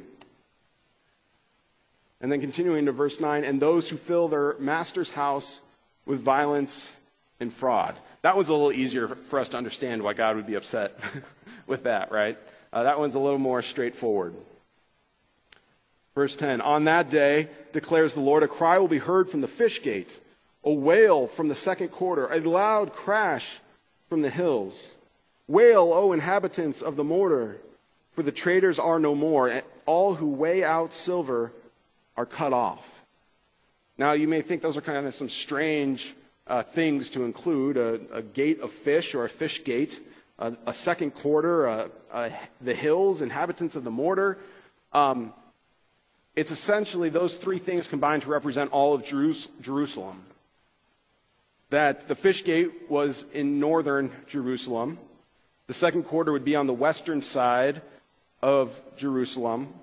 [2.21, 5.59] And then continuing to verse 9, and those who fill their master's house
[6.05, 6.95] with violence
[7.39, 7.97] and fraud.
[8.21, 10.97] That one's a little easier for us to understand why God would be upset
[11.67, 12.37] with that, right?
[12.71, 14.33] Uh, that one's a little more straightforward.
[16.15, 19.47] Verse 10 On that day, declares the Lord, a cry will be heard from the
[19.47, 20.19] fish gate,
[20.63, 23.59] a wail from the second quarter, a loud crash
[24.09, 24.93] from the hills.
[25.47, 27.57] Wail, O inhabitants of the mortar,
[28.13, 31.51] for the traders are no more, and all who weigh out silver
[32.15, 33.03] are cut off.
[33.97, 36.15] Now, you may think those are kind of some strange
[36.47, 40.01] uh, things to include a, a, gate of fish or a fish gate,
[40.39, 41.89] a, a second quarter,
[42.61, 44.37] the hills, inhabitants of the mortar.
[44.91, 45.33] Um,
[46.35, 50.23] it's essentially those three things combined to represent all of Jerusalem.
[51.69, 54.99] That the fish gate was in northern Jerusalem.
[55.67, 57.81] The second quarter would be on the western side
[58.41, 59.73] of Jerusalem.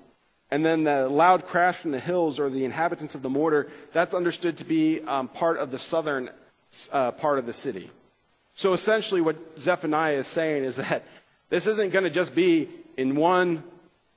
[0.50, 4.14] And then the loud crash from the hills or the inhabitants of the mortar, that's
[4.14, 6.30] understood to be um, part of the southern
[6.92, 7.90] uh, part of the city.
[8.54, 11.04] So essentially, what Zephaniah is saying is that
[11.48, 13.64] this isn't going to just be in one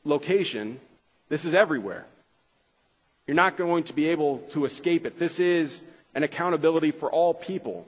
[0.04, 0.80] location,
[1.30, 2.06] this is everywhere.
[3.26, 5.17] You're not going to be able to escape it.
[5.17, 5.82] This is
[6.13, 7.88] an accountability for all people.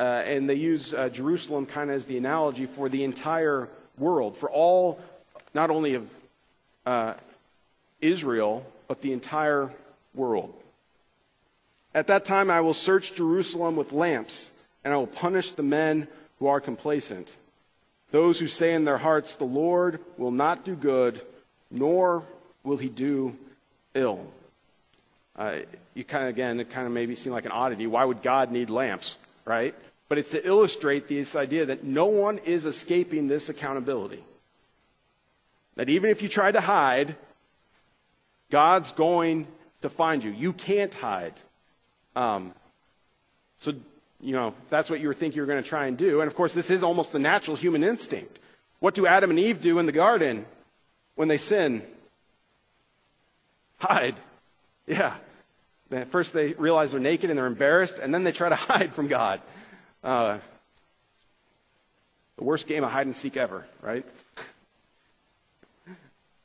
[0.00, 4.34] Uh, and they use uh, Jerusalem kind of as the analogy for the entire world,
[4.34, 4.98] for all,
[5.52, 6.08] not only of
[6.86, 7.12] uh,
[8.00, 9.70] Israel, but the entire
[10.14, 10.54] world.
[11.94, 14.50] At that time, I will search Jerusalem with lamps,
[14.84, 16.08] and I will punish the men
[16.38, 17.36] who are complacent.
[18.10, 21.20] Those who say in their hearts, The Lord will not do good,
[21.70, 22.24] nor
[22.64, 23.36] will he do
[23.92, 24.24] ill.
[25.36, 25.58] Uh,
[25.92, 27.86] you kind of, again, it kind of maybe seem like an oddity.
[27.86, 29.74] Why would God need lamps, right?
[30.10, 34.24] But it's to illustrate this idea that no one is escaping this accountability.
[35.76, 37.14] That even if you try to hide,
[38.50, 39.46] God's going
[39.82, 40.32] to find you.
[40.32, 41.34] You can't hide.
[42.16, 42.52] Um,
[43.60, 43.72] so,
[44.20, 46.20] you know, that's what you were thinking you were going to try and do.
[46.20, 48.40] And of course, this is almost the natural human instinct.
[48.80, 50.44] What do Adam and Eve do in the garden
[51.14, 51.82] when they sin?
[53.78, 54.16] Hide.
[54.88, 55.14] Yeah.
[56.08, 59.06] First, they realize they're naked and they're embarrassed, and then they try to hide from
[59.06, 59.40] God.
[60.02, 60.38] Uh,
[62.36, 64.04] the worst game of hide and seek ever, right?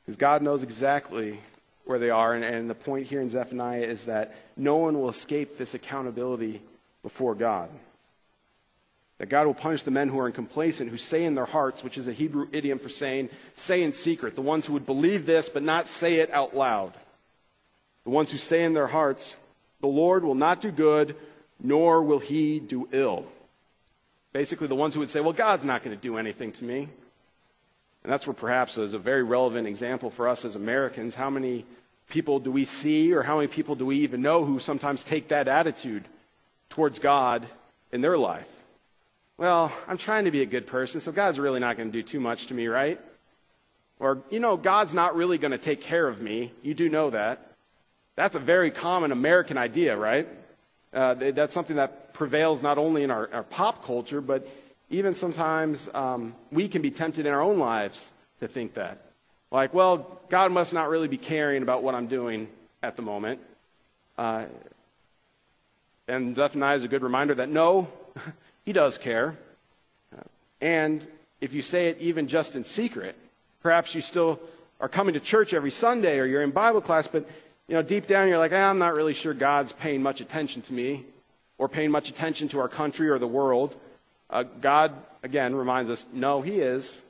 [0.04, 1.40] Because God knows exactly
[1.84, 2.32] where they are.
[2.32, 6.62] And, and the point here in Zephaniah is that no one will escape this accountability
[7.02, 7.70] before God.
[9.18, 11.98] That God will punish the men who are complacent, who say in their hearts, which
[11.98, 15.48] is a Hebrew idiom for saying, say in secret, the ones who would believe this
[15.48, 16.92] but not say it out loud.
[18.04, 19.36] The ones who say in their hearts,
[19.80, 21.16] the Lord will not do good,
[21.60, 23.26] nor will he do ill.
[24.36, 26.90] Basically, the ones who would say, well, God's not going to do anything to me.
[28.04, 31.14] And that's where perhaps is a very relevant example for us as Americans.
[31.14, 31.64] How many
[32.10, 35.28] people do we see, or how many people do we even know who sometimes take
[35.28, 36.04] that attitude
[36.68, 37.46] towards God
[37.92, 38.50] in their life?
[39.38, 42.02] Well, I'm trying to be a good person, so God's really not going to do
[42.02, 43.00] too much to me, right?
[43.98, 46.52] Or, you know, God's not really going to take care of me.
[46.62, 47.52] You do know that.
[48.16, 50.28] That's a very common American idea, right?
[50.92, 54.48] Uh, that's something that prevails not only in our, our pop culture, but
[54.90, 58.10] even sometimes um, we can be tempted in our own lives
[58.40, 59.02] to think that.
[59.50, 62.48] Like, well, God must not really be caring about what I'm doing
[62.82, 63.40] at the moment.
[64.16, 64.46] Uh,
[66.08, 67.88] and Zephaniah is a good reminder that no,
[68.64, 69.36] he does care.
[70.60, 71.06] And
[71.40, 73.14] if you say it even just in secret,
[73.62, 74.40] perhaps you still
[74.80, 77.28] are coming to church every Sunday or you're in Bible class, but
[77.68, 80.62] you know, deep down you're like, eh, I'm not really sure God's paying much attention
[80.62, 81.04] to me
[81.58, 83.76] or paying much attention to our country or the world.
[84.28, 84.92] Uh, God,
[85.22, 87.04] again, reminds us, no, He is.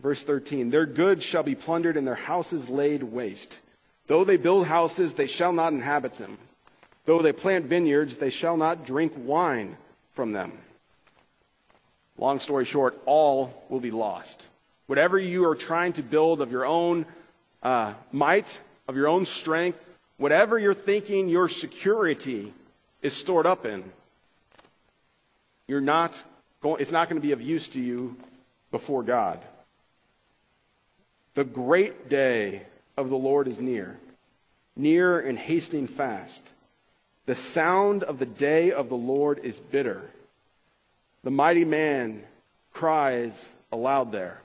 [0.00, 3.60] Verse 13 Their goods shall be plundered and their houses laid waste.
[4.06, 6.38] Though they build houses, they shall not inhabit them.
[7.04, 9.76] Though they plant vineyards, they shall not drink wine
[10.12, 10.52] from them.
[12.16, 14.48] Long story short, all will be lost.
[14.86, 17.06] Whatever you are trying to build of your own
[17.62, 19.84] uh, might, of your own strength,
[20.18, 22.52] whatever you're thinking your security
[23.00, 23.82] is stored up in,
[25.66, 26.22] you're not
[26.60, 28.16] going, it's not going to be of use to you
[28.70, 29.40] before God.
[31.34, 32.62] The great day
[32.96, 33.96] of the Lord is near,
[34.76, 36.52] near and hastening fast.
[37.26, 40.02] The sound of the day of the Lord is bitter.
[41.22, 42.24] The mighty man
[42.72, 44.40] cries aloud there.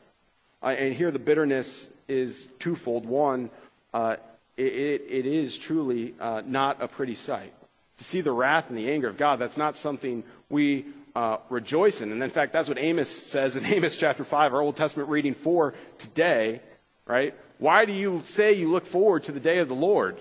[0.61, 3.05] And here the bitterness is twofold.
[3.05, 3.49] One,
[3.93, 4.17] uh,
[4.57, 7.53] it, it, it is truly uh, not a pretty sight.
[7.97, 10.85] To see the wrath and the anger of God, that's not something we
[11.15, 12.11] uh, rejoice in.
[12.11, 15.33] And in fact, that's what Amos says in Amos chapter 5, our Old Testament reading
[15.33, 16.61] for today,
[17.05, 17.35] right?
[17.59, 20.17] Why do you say you look forward to the day of the Lord?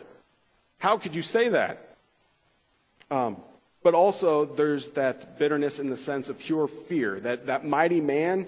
[0.78, 1.96] How could you say that?
[3.10, 3.36] Um,
[3.82, 7.18] but also, there's that bitterness in the sense of pure fear.
[7.20, 8.46] That, that mighty man,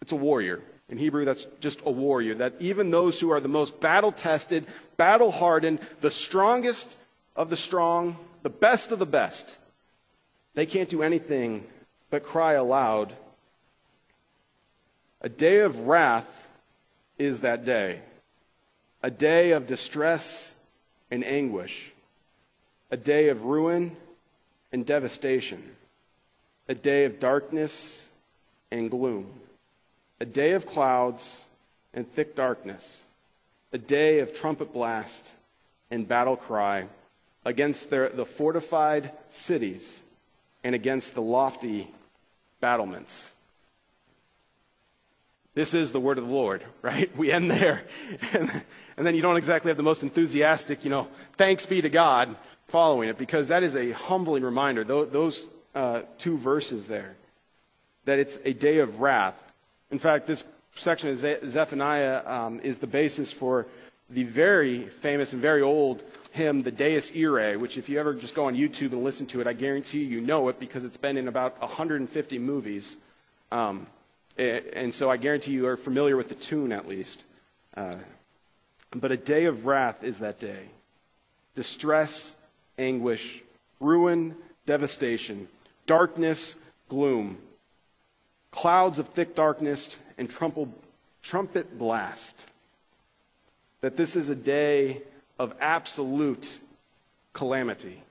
[0.00, 0.60] it's a warrior.
[0.90, 2.34] In Hebrew, that's just a warrior.
[2.34, 4.66] That even those who are the most battle tested,
[4.96, 6.96] battle hardened, the strongest
[7.36, 9.56] of the strong, the best of the best,
[10.54, 11.64] they can't do anything
[12.10, 13.14] but cry aloud.
[15.20, 16.48] A day of wrath
[17.18, 18.00] is that day,
[19.02, 20.54] a day of distress
[21.10, 21.92] and anguish,
[22.90, 23.96] a day of ruin
[24.72, 25.62] and devastation,
[26.68, 28.08] a day of darkness
[28.72, 29.26] and gloom,
[30.20, 31.46] a day of clouds
[31.94, 33.04] and thick darkness,
[33.72, 35.32] a day of trumpet blast
[35.90, 36.86] and battle cry
[37.44, 40.02] against their, the fortified cities
[40.62, 41.90] and against the lofty
[42.60, 43.32] battlements.
[45.54, 47.14] This is the word of the Lord, right?
[47.16, 47.82] We end there.
[48.32, 48.50] And,
[48.96, 52.36] and, then you don't exactly have the most enthusiastic, you know, thanks be to God
[52.68, 57.16] following it because that is a humbling reminder, those uh, two verses there,
[58.04, 59.34] that it's a day of wrath.
[59.90, 61.18] In fact, this section of
[61.48, 63.66] Zephaniah um, is the basis for
[64.08, 68.34] the very famous and very old hymn, the Dies Irae, which if you ever just
[68.34, 70.96] go on YouTube and listen to it, I guarantee you, you know it because it's
[70.96, 72.96] been in about 150 movies.
[73.52, 73.86] Um,
[74.36, 77.24] and so I guarantee you are familiar with the tune at least.
[77.76, 77.94] Uh,
[78.94, 80.70] but a day of wrath is that day.
[81.54, 82.36] Distress,
[82.78, 83.42] anguish,
[83.80, 84.34] ruin,
[84.66, 85.48] devastation,
[85.86, 86.56] darkness,
[86.88, 87.38] gloom,
[88.50, 90.30] clouds of thick darkness, and
[91.22, 92.46] trumpet blast.
[93.80, 95.02] That this is a day
[95.38, 96.58] of absolute
[97.32, 98.02] calamity.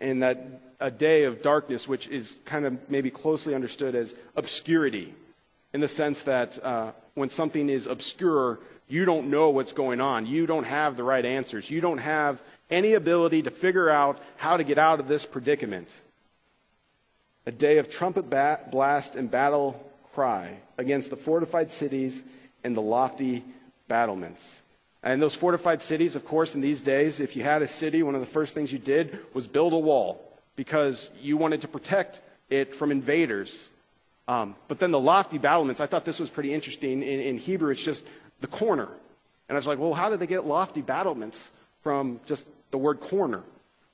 [0.00, 0.44] And that
[0.80, 5.14] a day of darkness, which is kind of maybe closely understood as obscurity,
[5.72, 8.58] in the sense that uh, when something is obscure,
[8.88, 10.26] you don't know what's going on.
[10.26, 11.70] You don't have the right answers.
[11.70, 12.40] You don't have
[12.70, 15.92] any ability to figure out how to get out of this predicament.
[17.46, 18.30] A day of trumpet
[18.70, 19.84] blast and battle
[20.14, 22.22] cry against the fortified cities
[22.62, 23.44] and the lofty
[23.88, 24.62] battlements.
[25.02, 28.14] And those fortified cities, of course, in these days, if you had a city, one
[28.14, 32.22] of the first things you did was build a wall because you wanted to protect
[32.48, 33.68] it from invaders.
[34.26, 37.02] Um, but then the lofty battlements, I thought this was pretty interesting.
[37.02, 38.06] In, in Hebrew, it's just
[38.40, 38.88] the corner.
[39.48, 41.50] And I was like, well, how did they get lofty battlements
[41.82, 43.42] from just the word corner?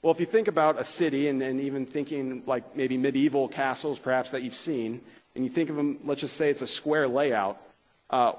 [0.02, 3.98] Well, if you think about a city and, and even thinking like maybe medieval castles
[3.98, 5.02] perhaps that you've seen,
[5.34, 7.60] and you think of them, let's just say it's a square layout,
[8.08, 8.32] uh,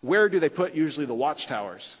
[0.00, 1.96] where do they put usually the watchtowers?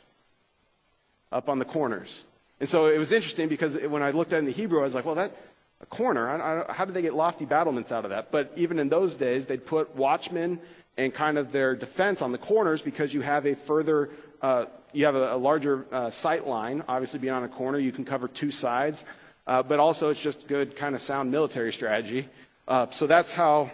[1.30, 2.24] Up on the corners.
[2.60, 4.84] And so it was interesting because when I looked at it in the Hebrew, I
[4.84, 5.36] was like, well, that,
[5.80, 8.30] a corner, I, I, how did they get lofty battlements out of that?
[8.30, 10.60] But even in those days, they'd put watchmen
[10.96, 14.10] and kind of their defense on the corners because you have a further,
[14.42, 16.82] uh, you have a, a larger uh, sight line.
[16.88, 19.04] Obviously, being on a corner, you can cover two sides,
[19.46, 22.28] uh, but also it's just good kind of sound military strategy.
[22.66, 23.70] Uh, so that's how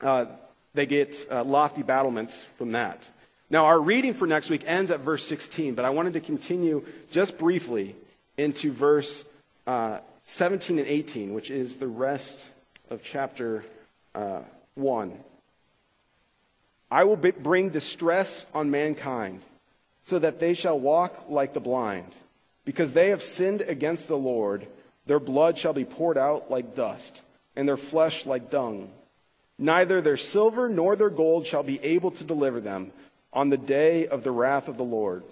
[0.00, 0.26] uh,
[0.74, 3.10] they get uh, lofty battlements from that.
[3.50, 6.84] Now, our reading for next week ends at verse 16, but I wanted to continue
[7.10, 7.94] just briefly
[8.38, 9.24] into verse
[10.24, 12.50] 17 and 18, which is the rest
[12.88, 13.64] of chapter
[14.74, 15.18] 1.
[16.90, 19.46] I will bring distress on mankind,
[20.04, 22.14] so that they shall walk like the blind.
[22.64, 24.66] Because they have sinned against the Lord,
[25.06, 27.22] their blood shall be poured out like dust,
[27.56, 28.90] and their flesh like dung.
[29.58, 32.92] Neither their silver nor their gold shall be able to deliver them
[33.32, 35.24] on the day of the wrath of the Lord.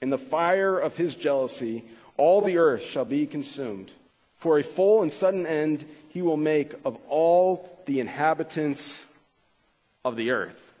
[0.00, 1.84] In the fire of his jealousy,
[2.16, 3.90] all the earth shall be consumed.
[4.36, 9.06] For a full and sudden end he will make of all the inhabitants
[10.04, 10.71] of the earth.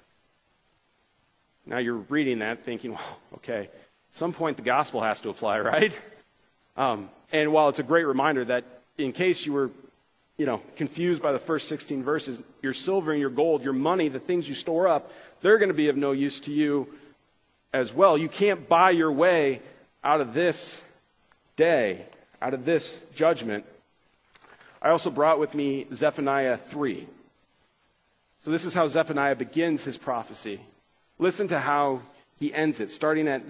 [1.66, 5.60] Now you're reading that thinking, well, okay, at some point the gospel has to apply,
[5.60, 5.98] right?
[6.76, 8.64] Um, and while it's a great reminder that
[8.98, 9.70] in case you were,
[10.36, 14.08] you know, confused by the first 16 verses, your silver and your gold, your money,
[14.08, 16.88] the things you store up, they're going to be of no use to you
[17.72, 18.18] as well.
[18.18, 19.60] You can't buy your way
[20.04, 20.82] out of this
[21.56, 22.04] day,
[22.40, 23.64] out of this judgment.
[24.80, 27.06] I also brought with me Zephaniah 3.
[28.44, 30.60] So this is how Zephaniah begins his prophecy.
[31.22, 32.02] Listen to how
[32.40, 33.42] he ends it, starting at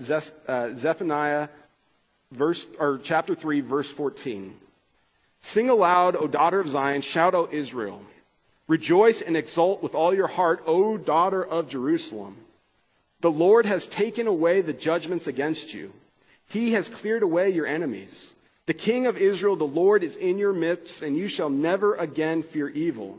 [0.47, 1.49] uh, Zephaniah
[2.31, 4.55] verse, or chapter 3, verse 14.
[5.41, 8.03] Sing aloud, O daughter of Zion, shout, O Israel.
[8.69, 12.37] Rejoice and exult with all your heart, O daughter of Jerusalem.
[13.23, 15.95] The Lord has taken away the judgments against you.
[16.51, 18.35] He has cleared away your enemies.
[18.67, 22.43] The King of Israel, the Lord, is in your midst, and you shall never again
[22.43, 23.19] fear evil.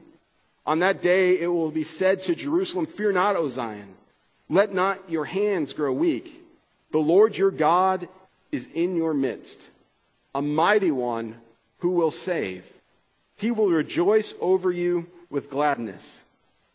[0.63, 3.95] On that day it will be said to Jerusalem, Fear not, O Zion.
[4.49, 6.43] Let not your hands grow weak.
[6.91, 8.07] The Lord your God
[8.51, 9.69] is in your midst,
[10.35, 11.37] a mighty one
[11.79, 12.81] who will save.
[13.35, 16.23] He will rejoice over you with gladness.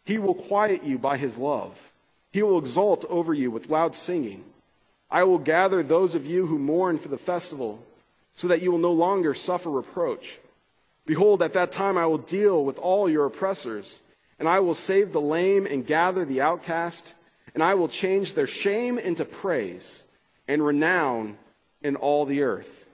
[0.04, 1.92] He will quiet you by his love.
[2.32, 4.44] He will exult over you with loud singing.
[5.10, 7.84] I will gather those of you who mourn for the festival,
[8.34, 10.38] so that you will no longer suffer reproach.
[11.06, 14.00] Behold, at that time I will deal with all your oppressors,
[14.38, 17.14] and I will save the lame and gather the outcast
[17.54, 20.04] and I will change their shame into praise
[20.46, 21.38] and renown
[21.82, 22.86] in all the earth.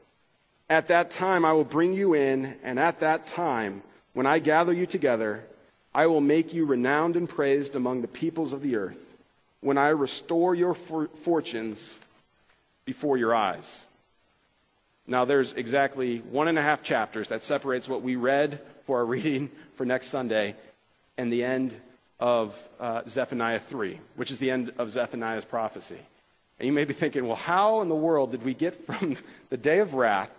[0.69, 3.83] At that time I will bring you in, and at that time,
[4.13, 5.45] when I gather you together,
[5.95, 9.15] I will make you renowned and praised among the peoples of the earth,
[9.61, 12.01] when I restore your for- fortunes
[12.85, 13.85] before your eyes.
[15.07, 19.07] Now, there's exactly one and a half chapters that separates what we read for our
[19.15, 20.57] reading for next Sunday
[21.17, 21.79] and the end
[22.25, 25.99] of uh, Zephaniah 3, which is the end of Zephaniah's prophecy.
[26.59, 29.19] And you may be thinking, well, how in the world did we get from
[29.51, 30.31] the day of wrath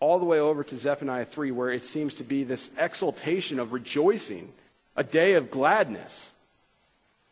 [0.00, 3.72] all the way over to Zephaniah 3, where it seems to be this exultation of
[3.72, 4.52] rejoicing,
[4.96, 6.32] a day of gladness.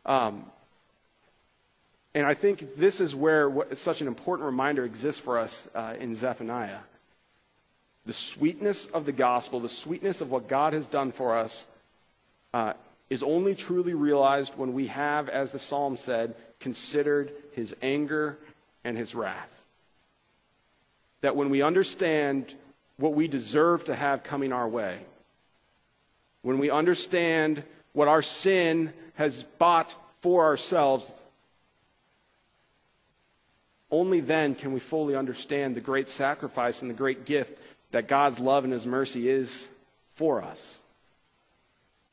[0.04, 0.44] Um,
[2.14, 5.94] and I think this is where what, such an important reminder exists for us uh,
[5.98, 6.78] in Zephaniah.
[8.04, 11.66] The sweetness of the gospel, the sweetness of what God has done for us,
[12.54, 12.74] uh,
[13.08, 18.38] is only truly realized when we have, as the psalm said, considered his anger
[18.84, 19.64] and his wrath.
[21.20, 22.54] That when we understand
[22.96, 24.98] what we deserve to have coming our way,
[26.42, 31.10] when we understand what our sin has bought for ourselves,
[33.90, 37.58] only then can we fully understand the great sacrifice and the great gift
[37.92, 39.68] that God's love and his mercy is
[40.14, 40.80] for us.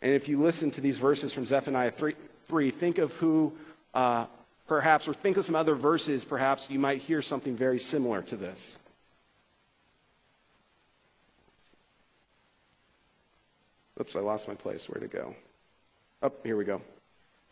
[0.04, 2.14] And if you listen to these verses from Zephaniah 3,
[2.48, 3.54] 3 think of who
[3.94, 4.26] uh,
[4.68, 8.36] perhaps, or think of some other verses, perhaps you might hear something very similar to
[8.36, 8.80] this.
[14.00, 14.90] Oops, I lost my place.
[14.90, 15.36] Where to go?
[16.22, 16.82] Up, oh, here we go.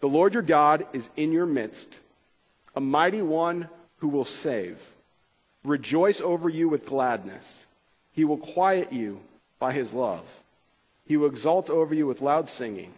[0.01, 2.01] The Lord your God is in your midst,
[2.75, 4.91] a mighty one who will save.
[5.63, 7.65] Rejoice over you with gladness.
[8.11, 9.21] He will quiet you
[9.57, 10.25] by his love.
[11.11, 12.93] He will exalt over you with loud singing.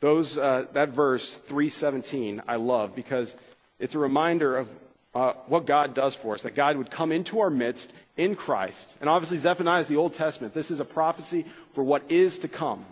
[0.00, 3.36] Those, uh, that verse, 317, I love because
[3.78, 4.68] it's a reminder of
[5.14, 8.96] uh, what God does for us, that God would come into our midst in Christ.
[9.00, 10.52] And obviously, Zephaniah is the Old Testament.
[10.52, 11.44] This is a prophecy
[11.74, 12.84] for what is to come,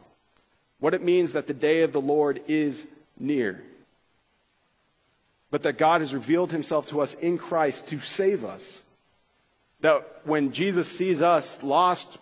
[0.79, 2.87] what it means that the day of the Lord is
[3.19, 3.65] near.
[5.51, 8.85] But that God has revealed himself to us in Christ to save us.
[9.81, 12.19] That when Jesus sees us lost,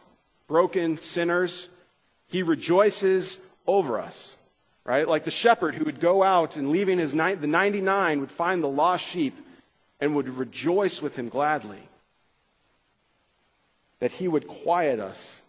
[0.51, 1.71] broken sinners,
[2.27, 4.37] he rejoices over us
[4.91, 5.07] right?
[5.07, 8.61] Like the shepherd who would go out and leaving his ni- the 99 would find
[8.61, 9.37] the lost sheep
[10.01, 11.89] and would rejoice with him gladly.
[14.01, 15.43] That he would quiet us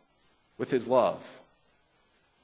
[0.59, 1.39] with his love.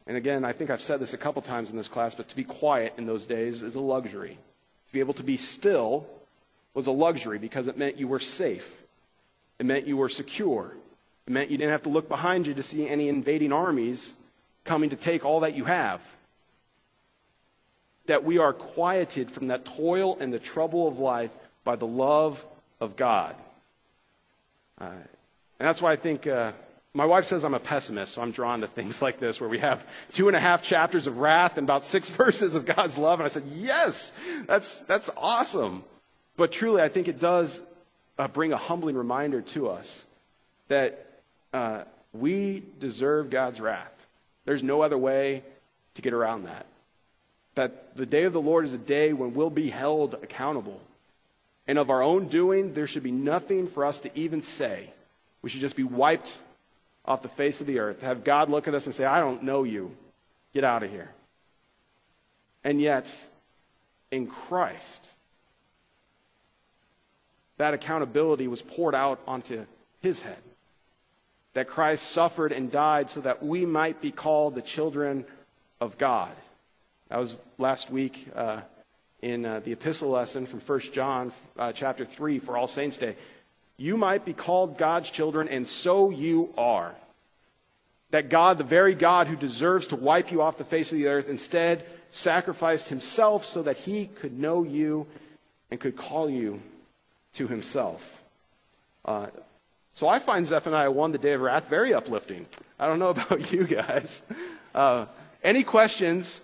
[0.08, 2.36] And again, I think I've said this a couple times in this class, but to
[2.36, 4.38] be quiet in those days is a luxury.
[4.88, 6.08] To be able to be still
[6.74, 8.84] was a luxury because it meant you were safe.
[9.60, 10.72] It meant you were secure.
[11.28, 14.16] It meant you didn't have to look behind you to see any invading armies
[14.64, 16.02] coming to take all that you have
[18.08, 21.32] that we are quieted from that toil and the trouble of life
[21.64, 22.44] by the love
[22.80, 23.36] of God.
[24.80, 24.86] Uh,
[25.60, 26.54] and that's why I think uh,
[26.94, 29.60] my wife says I'm a pessimist, so I'm drawn to things like this where we
[29.60, 33.20] have two and a half chapters of wrath and about six verses of God's love.
[33.20, 34.12] And I said, yes,
[34.48, 35.84] that's, that's awesome.
[36.38, 37.62] But truly, I think it does
[38.18, 40.06] uh, bring a humbling reminder to us
[40.70, 41.07] that
[42.88, 43.94] deserve God's wrath.
[44.46, 45.44] There's no other way
[45.96, 46.66] to get around that
[47.58, 50.80] that the day of the Lord is a day when we'll be held accountable.
[51.68, 54.92] And of our own doing, there should be nothing for us to even say.
[55.42, 56.38] We should just be wiped
[57.04, 58.02] off the face of the earth.
[58.02, 59.92] Have God look at us and say, I don't know you.
[60.54, 61.10] Get out of here.
[62.64, 63.14] And yet,
[64.12, 65.14] in Christ,
[67.58, 69.66] that accountability was poured out onto
[70.00, 70.38] his head.
[71.58, 75.26] That Christ suffered and died so that we might be called the children
[75.82, 76.30] of God.
[77.10, 78.62] That was last week uh,
[79.24, 83.16] in uh, the epistle lesson from 1 John uh, chapter 3 for All Saints' Day.
[83.76, 86.94] You might be called God's children, and so you are.
[88.12, 91.08] That God, the very God who deserves to wipe you off the face of the
[91.08, 95.08] earth, instead sacrificed himself so that he could know you
[95.72, 96.62] and could call you
[97.34, 98.22] to himself.
[99.04, 99.26] Uh,
[99.98, 102.46] so I find Zephaniah 1, the day of wrath, very uplifting.
[102.78, 104.22] I don't know about you guys.
[104.76, 105.08] Uh,
[105.44, 106.42] any questions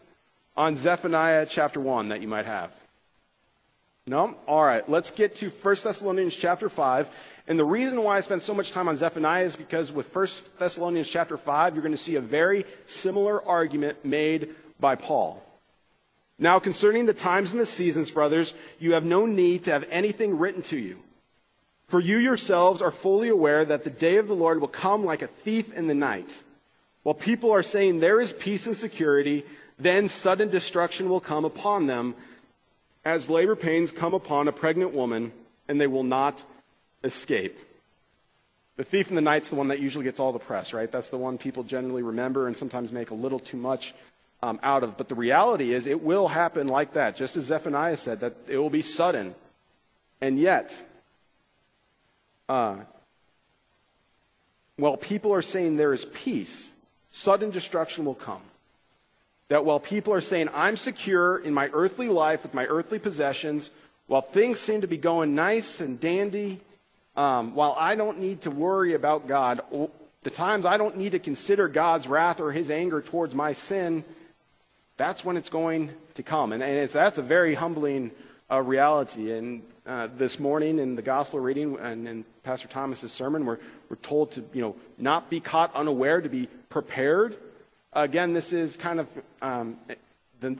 [0.58, 2.74] on Zephaniah chapter 1 that you might have?
[4.08, 4.36] No?
[4.47, 7.12] All right, let's get to 1 Thessalonians chapter 5.
[7.47, 10.28] And the reason why I spend so much time on Zephaniah is because with 1
[10.58, 14.49] Thessalonians chapter 5, you're going to see a very similar argument made
[14.80, 15.43] by Paul.
[16.39, 20.39] Now, concerning the times and the seasons, brothers, you have no need to have anything
[20.39, 21.04] written to you.
[21.88, 25.22] For you yourselves are fully aware that the day of the Lord will come like
[25.22, 26.44] a thief in the night.
[27.04, 29.46] While people are saying there is peace and security,
[29.78, 32.16] then sudden destruction will come upon them
[33.06, 35.34] as labor pains come upon a pregnant woman,
[35.68, 36.44] and they will not
[37.04, 37.60] escape.
[38.78, 40.92] The thief in the night's the one that usually gets all the press, right?
[40.92, 43.94] That's the one people generally remember and sometimes make a little too much
[44.42, 44.98] um, out of.
[44.98, 48.58] But the reality is, it will happen like that, just as Zephaniah said, that it
[48.58, 49.36] will be sudden.
[50.22, 50.82] And yet,
[52.50, 52.78] uh,
[54.78, 56.72] while people are saying there is peace,
[57.12, 58.41] sudden destruction will come.
[59.50, 63.72] That while people are saying, I'm secure in my earthly life with my earthly possessions,
[64.08, 66.60] while things seem to be going nice and dandy,
[67.16, 69.62] um, while I don't need to worry about God,
[70.24, 74.04] the times I don't need to consider God's wrath or his anger towards my sin,
[74.98, 76.54] that's when it's going to come.
[76.54, 78.12] And, and that's a very humbling
[78.50, 79.32] uh, reality.
[79.32, 83.96] And uh, this morning in the gospel reading and in Pastor Thomas's sermon, we're, we're
[83.98, 87.38] told to, you know, not be caught unaware, to be prepared.
[87.94, 89.08] Again, this is kind of
[89.41, 89.78] um,
[90.41, 90.58] the,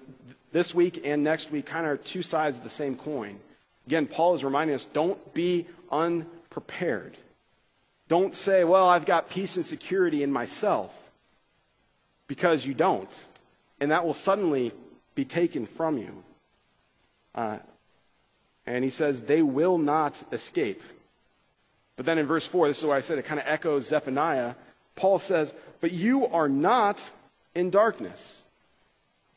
[0.52, 3.40] this week and next week, kind of are two sides of the same coin.
[3.88, 7.18] Again, Paul is reminding us don't be unprepared.
[8.08, 10.98] Don't say, well, I've got peace and security in myself,
[12.28, 13.10] because you don't.
[13.80, 14.72] And that will suddenly
[15.16, 16.24] be taken from you.
[17.36, 17.58] Uh,
[18.66, 20.82] and he says, they will not escape.
[21.96, 24.56] But then in verse 4, this is why I said it kind of echoes Zephaniah.
[24.96, 27.10] Paul says, But you are not
[27.54, 28.44] in darkness.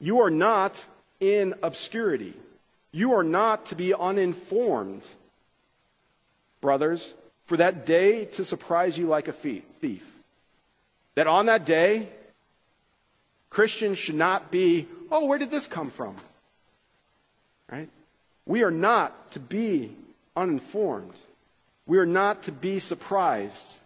[0.00, 0.84] You are not
[1.20, 2.34] in obscurity.
[2.92, 5.06] You are not to be uninformed,
[6.60, 10.06] brothers, for that day to surprise you like a thief.
[11.14, 12.08] That on that day,
[13.50, 16.16] Christians should not be, oh, where did this come from?
[17.70, 17.88] Right?
[18.44, 19.94] We are not to be
[20.36, 21.14] uninformed.
[21.86, 23.78] We are not to be surprised.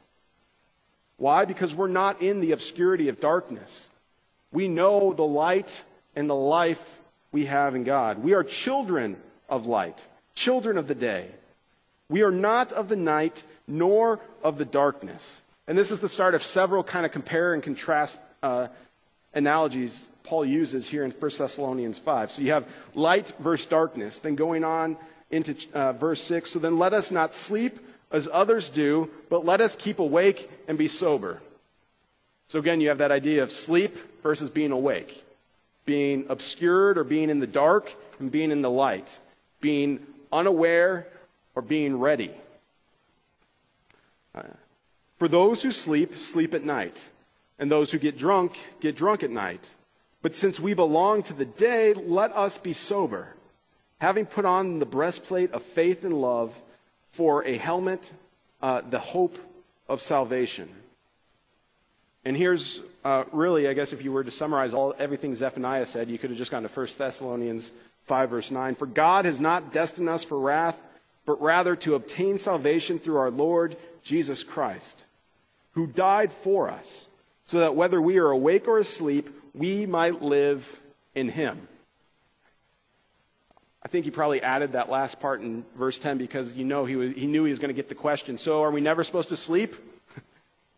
[1.16, 1.44] Why?
[1.44, 3.88] Because we're not in the obscurity of darkness.
[4.52, 5.84] We know the light
[6.16, 8.24] and the life we have in God.
[8.24, 9.16] We are children
[9.48, 11.28] of light, children of the day.
[12.08, 15.42] We are not of the night nor of the darkness.
[15.68, 18.68] And this is the start of several kind of compare and contrast uh,
[19.34, 22.30] analogies Paul uses here in 1 Thessalonians 5.
[22.30, 24.18] So you have light versus darkness.
[24.18, 24.96] Then going on
[25.30, 26.50] into uh, verse 6.
[26.50, 27.78] So then let us not sleep
[28.10, 31.40] as others do, but let us keep awake and be sober.
[32.48, 35.24] So again, you have that idea of sleep versus being awake,
[35.84, 39.18] being obscured or being in the dark and being in the light,
[39.60, 41.06] being unaware
[41.54, 42.32] or being ready.
[44.34, 44.42] Uh,
[45.18, 47.08] for those who sleep, sleep at night,
[47.58, 49.70] and those who get drunk, get drunk at night.
[50.22, 53.34] But since we belong to the day, let us be sober,
[53.98, 56.60] having put on the breastplate of faith and love
[57.10, 58.12] for a helmet,
[58.62, 59.38] uh, the hope
[59.88, 60.68] of salvation.
[62.24, 66.10] And here's uh, really, I guess, if you were to summarize all everything Zephaniah said,
[66.10, 67.72] you could have just gone to 1 Thessalonians
[68.04, 68.74] 5, verse 9.
[68.74, 70.84] For God has not destined us for wrath,
[71.24, 75.06] but rather to obtain salvation through our Lord Jesus Christ,
[75.72, 77.08] who died for us,
[77.46, 80.80] so that whether we are awake or asleep, we might live
[81.14, 81.68] in him.
[83.82, 86.96] I think he probably added that last part in verse 10 because you know he,
[86.96, 88.36] was, he knew he was going to get the question.
[88.36, 89.74] So are we never supposed to sleep?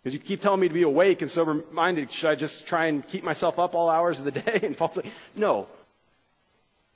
[0.03, 2.11] Because you keep telling me to be awake and sober minded.
[2.11, 4.59] Should I just try and keep myself up all hours of the day?
[4.64, 5.68] And Paul's like, no.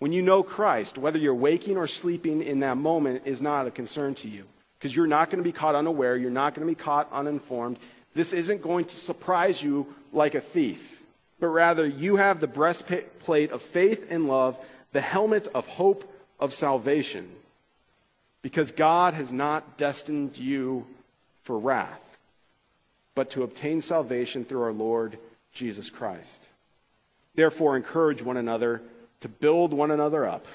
[0.00, 3.70] When you know Christ, whether you're waking or sleeping in that moment is not a
[3.70, 4.44] concern to you.
[4.76, 6.16] Because you're not going to be caught unaware.
[6.16, 7.78] You're not going to be caught uninformed.
[8.12, 11.00] This isn't going to surprise you like a thief.
[11.38, 14.58] But rather, you have the breastplate of faith and love
[14.96, 17.30] the helmet of hope of salvation.
[18.40, 20.86] Because God has not destined you
[21.42, 22.16] for wrath,
[23.14, 25.18] but to obtain salvation through our Lord
[25.52, 26.48] Jesus Christ.
[27.34, 28.80] Therefore, encourage one another
[29.20, 30.46] to build one another up,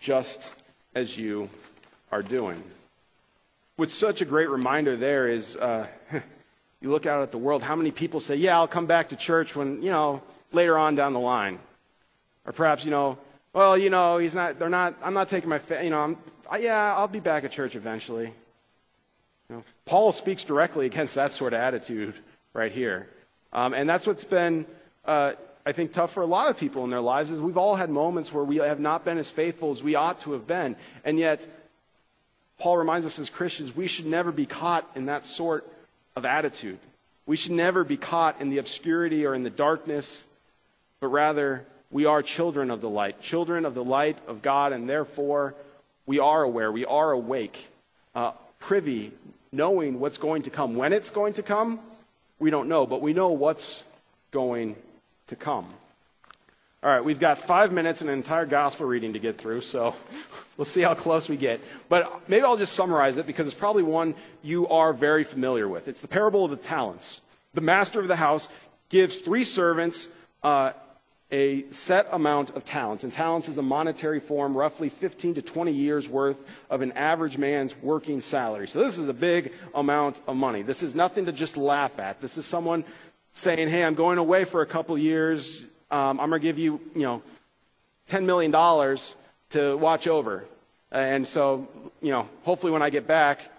[0.00, 0.54] just
[0.94, 1.50] as you
[2.10, 2.62] are doing.
[3.76, 5.86] What's such a great reminder there is uh,
[6.80, 9.16] you look out at the world, how many people say, Yeah, I'll come back to
[9.16, 10.22] church when, you know,
[10.52, 11.58] later on down the line.
[12.46, 13.18] Or perhaps, you know,
[13.54, 16.18] well, you know, he's not, they're not, I'm not taking my, fa- you know, I'm,
[16.50, 18.34] I, yeah, I'll be back at church eventually.
[19.48, 22.14] You know, Paul speaks directly against that sort of attitude
[22.52, 23.08] right here.
[23.52, 24.66] Um, and that's what's been,
[25.04, 25.34] uh,
[25.64, 27.90] I think, tough for a lot of people in their lives is we've all had
[27.90, 30.74] moments where we have not been as faithful as we ought to have been.
[31.04, 31.46] And yet,
[32.58, 35.70] Paul reminds us as Christians, we should never be caught in that sort
[36.16, 36.78] of attitude.
[37.26, 40.24] We should never be caught in the obscurity or in the darkness,
[40.98, 44.88] but rather we are children of the light, children of the light of God, and
[44.88, 45.54] therefore
[46.06, 47.68] we are aware, we are awake,
[48.16, 49.12] uh, privy,
[49.52, 50.74] knowing what's going to come.
[50.74, 51.78] When it's going to come,
[52.40, 53.84] we don't know, but we know what's
[54.32, 54.74] going
[55.28, 55.66] to come.
[56.82, 59.94] All right, we've got five minutes and an entire gospel reading to get through, so
[60.56, 61.60] we'll see how close we get.
[61.88, 65.86] But maybe I'll just summarize it because it's probably one you are very familiar with.
[65.86, 67.20] It's the parable of the talents.
[67.54, 68.48] The master of the house
[68.88, 70.08] gives three servants
[70.42, 70.72] uh,
[71.34, 73.02] a set amount of talents.
[73.02, 77.38] And talents is a monetary form, roughly 15 to 20 years worth of an average
[77.38, 78.68] man's working salary.
[78.68, 80.62] So this is a big amount of money.
[80.62, 82.20] This is nothing to just laugh at.
[82.20, 82.84] This is someone
[83.32, 85.64] saying, hey, I'm going away for a couple years.
[85.90, 87.22] Um, I'm going to give you, you know,
[88.10, 88.52] $10 million
[89.50, 90.44] to watch over.
[90.92, 91.66] And so,
[92.00, 93.50] you know, hopefully when I get back,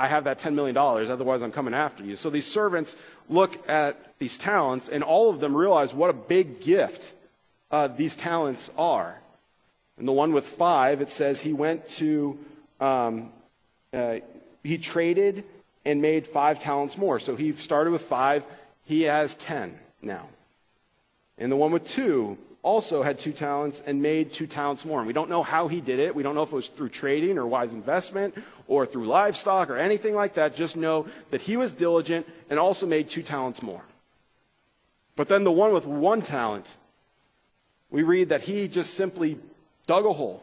[0.00, 2.16] I have that $10 million, otherwise I'm coming after you.
[2.16, 2.96] So these servants
[3.28, 7.12] look at these talents, and all of them realize what a big gift
[7.70, 9.20] uh, these talents are.
[9.98, 12.38] And the one with five, it says he went to,
[12.80, 13.30] um,
[13.92, 14.20] uh,
[14.64, 15.44] he traded
[15.84, 17.20] and made five talents more.
[17.20, 18.46] So he started with five,
[18.86, 20.28] he has 10 now.
[21.36, 24.98] And the one with two also had two talents and made two talents more.
[24.98, 26.14] And we don't know how he did it.
[26.14, 28.34] We don't know if it was through trading or wise investment
[28.68, 30.54] or through livestock or anything like that.
[30.54, 33.82] Just know that he was diligent and also made two talents more.
[35.16, 36.76] But then the one with one talent,
[37.90, 39.38] we read that he just simply
[39.86, 40.42] dug a hole.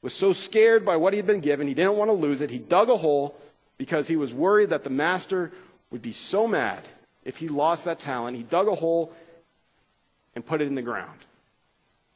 [0.00, 2.50] Was so scared by what he had been given, he didn't want to lose it.
[2.50, 3.34] He dug a hole
[3.78, 5.50] because he was worried that the master
[5.90, 6.84] would be so mad
[7.24, 8.36] if he lost that talent.
[8.36, 9.12] He dug a hole
[10.34, 11.18] and put it in the ground.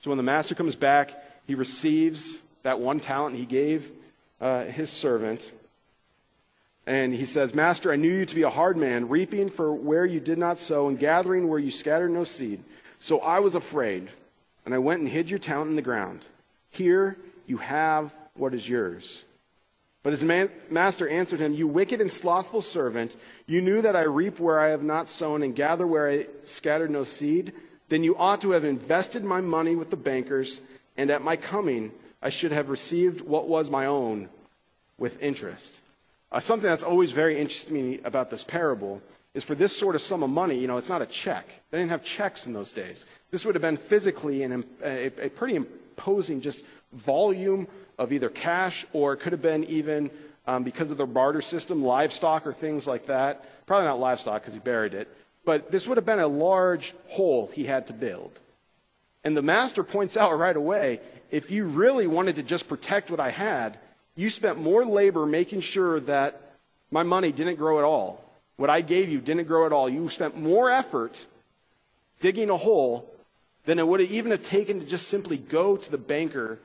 [0.03, 1.13] So when the master comes back,
[1.47, 3.91] he receives that one talent he gave
[4.41, 5.53] uh, his servant.
[6.89, 10.05] And he says, Master, I knew you to be a hard man, reaping for where
[10.05, 12.65] you did not sow, and gathering where you scattered no seed.
[12.99, 14.09] So I was afraid,
[14.65, 16.27] and I went and hid your talent in the ground.
[16.71, 19.23] Here you have what is yours.
[20.03, 23.15] But his man, master answered him, You wicked and slothful servant,
[23.47, 26.91] you knew that I reap where I have not sown, and gather where I scattered
[26.91, 27.53] no seed
[27.93, 30.63] then you ought to have invested my money with the bankers,
[30.97, 34.31] and at my coming I should have received what was my own
[34.97, 35.81] with interest.
[36.31, 39.03] Uh, something that's always very interesting to me about this parable
[39.35, 41.47] is for this sort of sum of money, you know, it's not a check.
[41.71, 43.05] They didn't have checks in those days.
[43.31, 47.67] This would have been physically an, a, a pretty imposing just volume
[47.99, 50.11] of either cash or it could have been even,
[50.47, 53.67] um, because of the barter system, livestock or things like that.
[53.67, 55.09] Probably not livestock because he buried it.
[55.45, 58.39] But this would have been a large hole he had to build.
[59.25, 63.19] And the master points out right away if you really wanted to just protect what
[63.19, 63.79] I had,
[64.15, 66.41] you spent more labor making sure that
[66.91, 68.23] my money didn't grow at all.
[68.57, 69.89] What I gave you didn't grow at all.
[69.89, 71.27] You spent more effort
[72.21, 73.09] digging a hole
[73.65, 76.59] than it would have even have taken to just simply go to the banker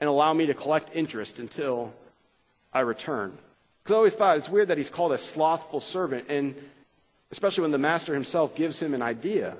[0.00, 1.94] and allow me to collect interest until
[2.72, 3.38] I return.
[3.82, 6.26] Because I always thought it's weird that he's called a slothful servant.
[6.28, 6.54] And
[7.34, 9.56] especially when the master himself gives him an idea.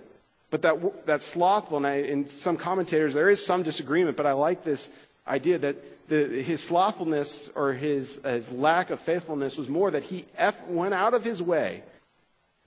[0.49, 4.33] But that, that slothful, and I, in some commentators, there is some disagreement, but I
[4.33, 4.91] like this
[5.27, 10.25] idea that the, his slothfulness or his, his lack of faithfulness was more that he
[10.37, 11.83] eff- went out of his way,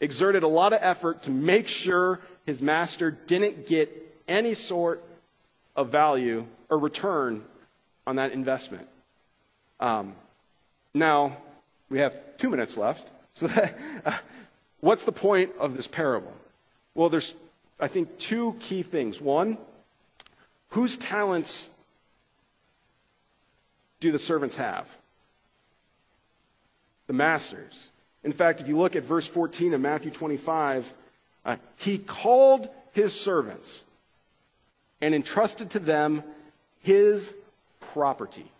[0.01, 3.89] exerted a lot of effort to make sure his master didn't get
[4.27, 5.01] any sort
[5.73, 7.45] of value or return
[8.05, 8.89] on that investment.
[9.79, 10.15] Um,
[10.93, 11.37] now,
[11.89, 13.07] we have two minutes left.
[13.35, 14.17] So that, uh,
[14.79, 16.33] What's the point of this parable?
[16.93, 17.35] Well, there's,
[17.79, 19.19] I think, two key things.
[19.19, 19.57] One,
[20.69, 21.69] whose talents
[23.99, 24.87] do the servants have?
[27.07, 27.89] The masters.
[28.23, 30.93] In fact, if you look at verse 14 of Matthew 25,
[31.45, 33.83] uh, he called his servants
[35.01, 36.23] and entrusted to them
[36.81, 37.33] his
[37.79, 38.51] property.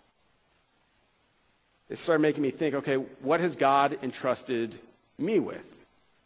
[1.90, 4.76] It started making me think okay, what has God entrusted
[5.18, 5.77] me with?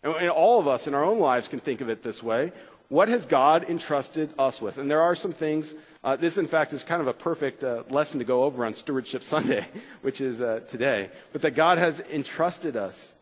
[0.04, 2.52] And all of us in our own lives can think of it this way.
[2.90, 4.78] What has God entrusted us with?
[4.78, 7.84] And there are some things, uh, this in fact is kind of a perfect uh,
[7.90, 9.68] lesson to go over on Stewardship Sunday,
[10.02, 11.10] which is uh, today.
[11.32, 13.14] But that God has entrusted us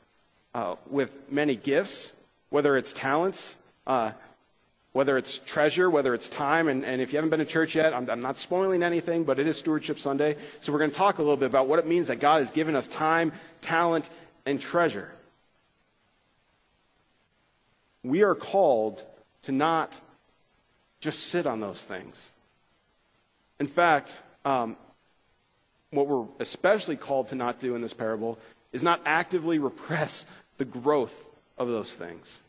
[0.56, 2.14] uh, with many gifts,
[2.50, 4.14] whether it's talents, uh,
[4.94, 6.68] whether it's treasure, whether it's time.
[6.68, 9.38] And, and, if you haven't been to church yet, I'm, I'm, not spoiling anything, but
[9.38, 10.36] it is Stewardship Sunday.
[10.62, 12.50] So we're going to talk a little bit about what it means that God has
[12.50, 14.10] given us time, talent,
[14.48, 15.12] and treasure
[18.04, 19.04] we are called
[19.44, 20.00] to not
[21.00, 22.32] just sit on those things.
[23.60, 24.78] In fact, um,
[25.92, 28.38] what we're especially called to not do in this parable
[28.72, 30.26] is not actively repress
[30.58, 31.28] the growth
[31.58, 32.42] of those things.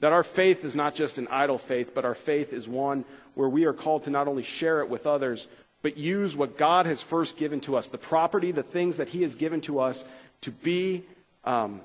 [0.00, 3.48] That our faith is not just an idle faith, but our faith is one where
[3.48, 5.48] we are called to not only share it with others,
[5.82, 9.22] but use what God has first given to us, the property, the things that He
[9.22, 10.04] has given to us,
[10.42, 11.04] to be
[11.44, 11.80] um,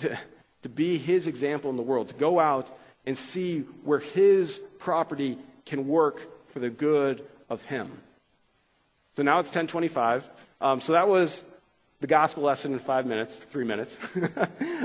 [0.00, 0.18] to,
[0.66, 5.38] to be his example in the world, to go out and see where his property
[5.64, 7.88] can work for the good of him.
[9.14, 10.28] So now it's 1025.
[10.60, 11.44] Um, so that was
[12.00, 13.96] the gospel lesson in five minutes, three minutes.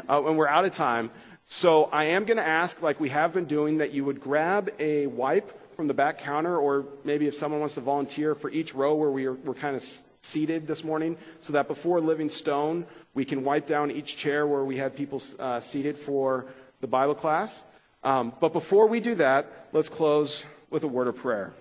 [0.07, 1.09] uh, and we're out of time.
[1.47, 4.69] So I am going to ask, like we have been doing, that you would grab
[4.77, 8.75] a wipe from the back counter, or maybe if someone wants to volunteer for each
[8.75, 9.83] row where we are, we're kind of
[10.21, 14.63] seated this morning, so that before Living Stone, we can wipe down each chair where
[14.63, 16.45] we have people uh, seated for
[16.79, 17.63] the Bible class.
[18.03, 21.53] Um, but before we do that, let's close with a word of prayer.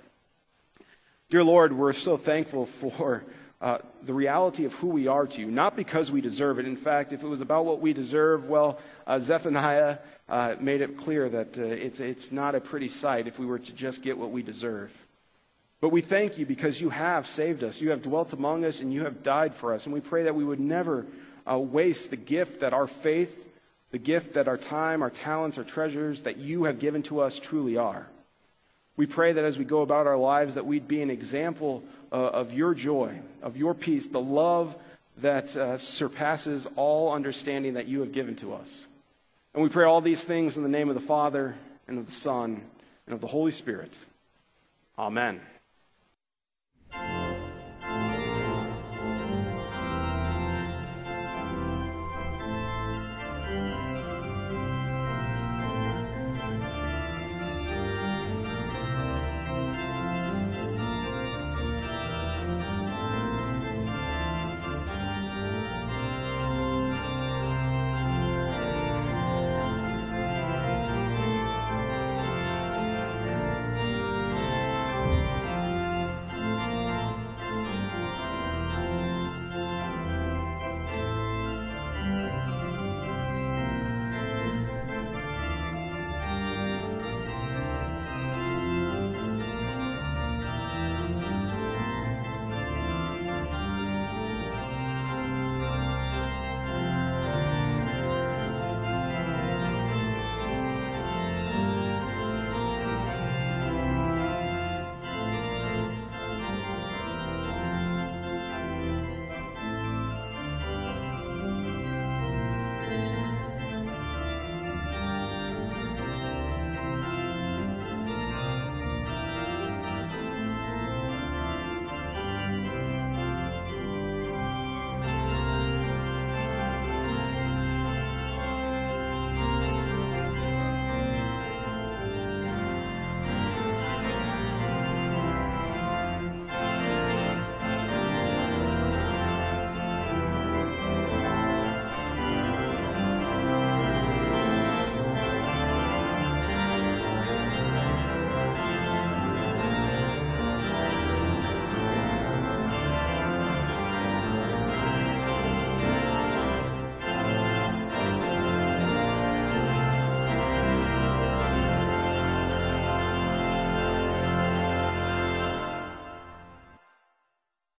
[1.28, 3.24] Dear Lord, we're so thankful for
[3.60, 6.66] uh, the reality of who we are to you, not because we deserve it.
[6.66, 9.98] In fact, if it was about what we deserve, well, uh, Zephaniah
[10.28, 13.58] uh, made it clear that uh, it's, it's not a pretty sight if we were
[13.58, 14.90] to just get what we deserve.
[15.80, 17.80] But we thank you because you have saved us.
[17.80, 19.84] You have dwelt among us and you have died for us.
[19.84, 21.06] And we pray that we would never
[21.50, 23.46] uh, waste the gift that our faith,
[23.90, 27.38] the gift that our time, our talents, our treasures that you have given to us
[27.38, 28.06] truly are.
[28.96, 31.82] We pray that as we go about our lives that we'd be an example
[32.12, 34.76] uh, of your joy, of your peace, the love
[35.18, 38.86] that uh, surpasses all understanding that you have given to us.
[39.54, 41.56] And we pray all these things in the name of the Father
[41.88, 42.62] and of the Son
[43.06, 43.96] and of the Holy Spirit.
[44.98, 45.40] Amen.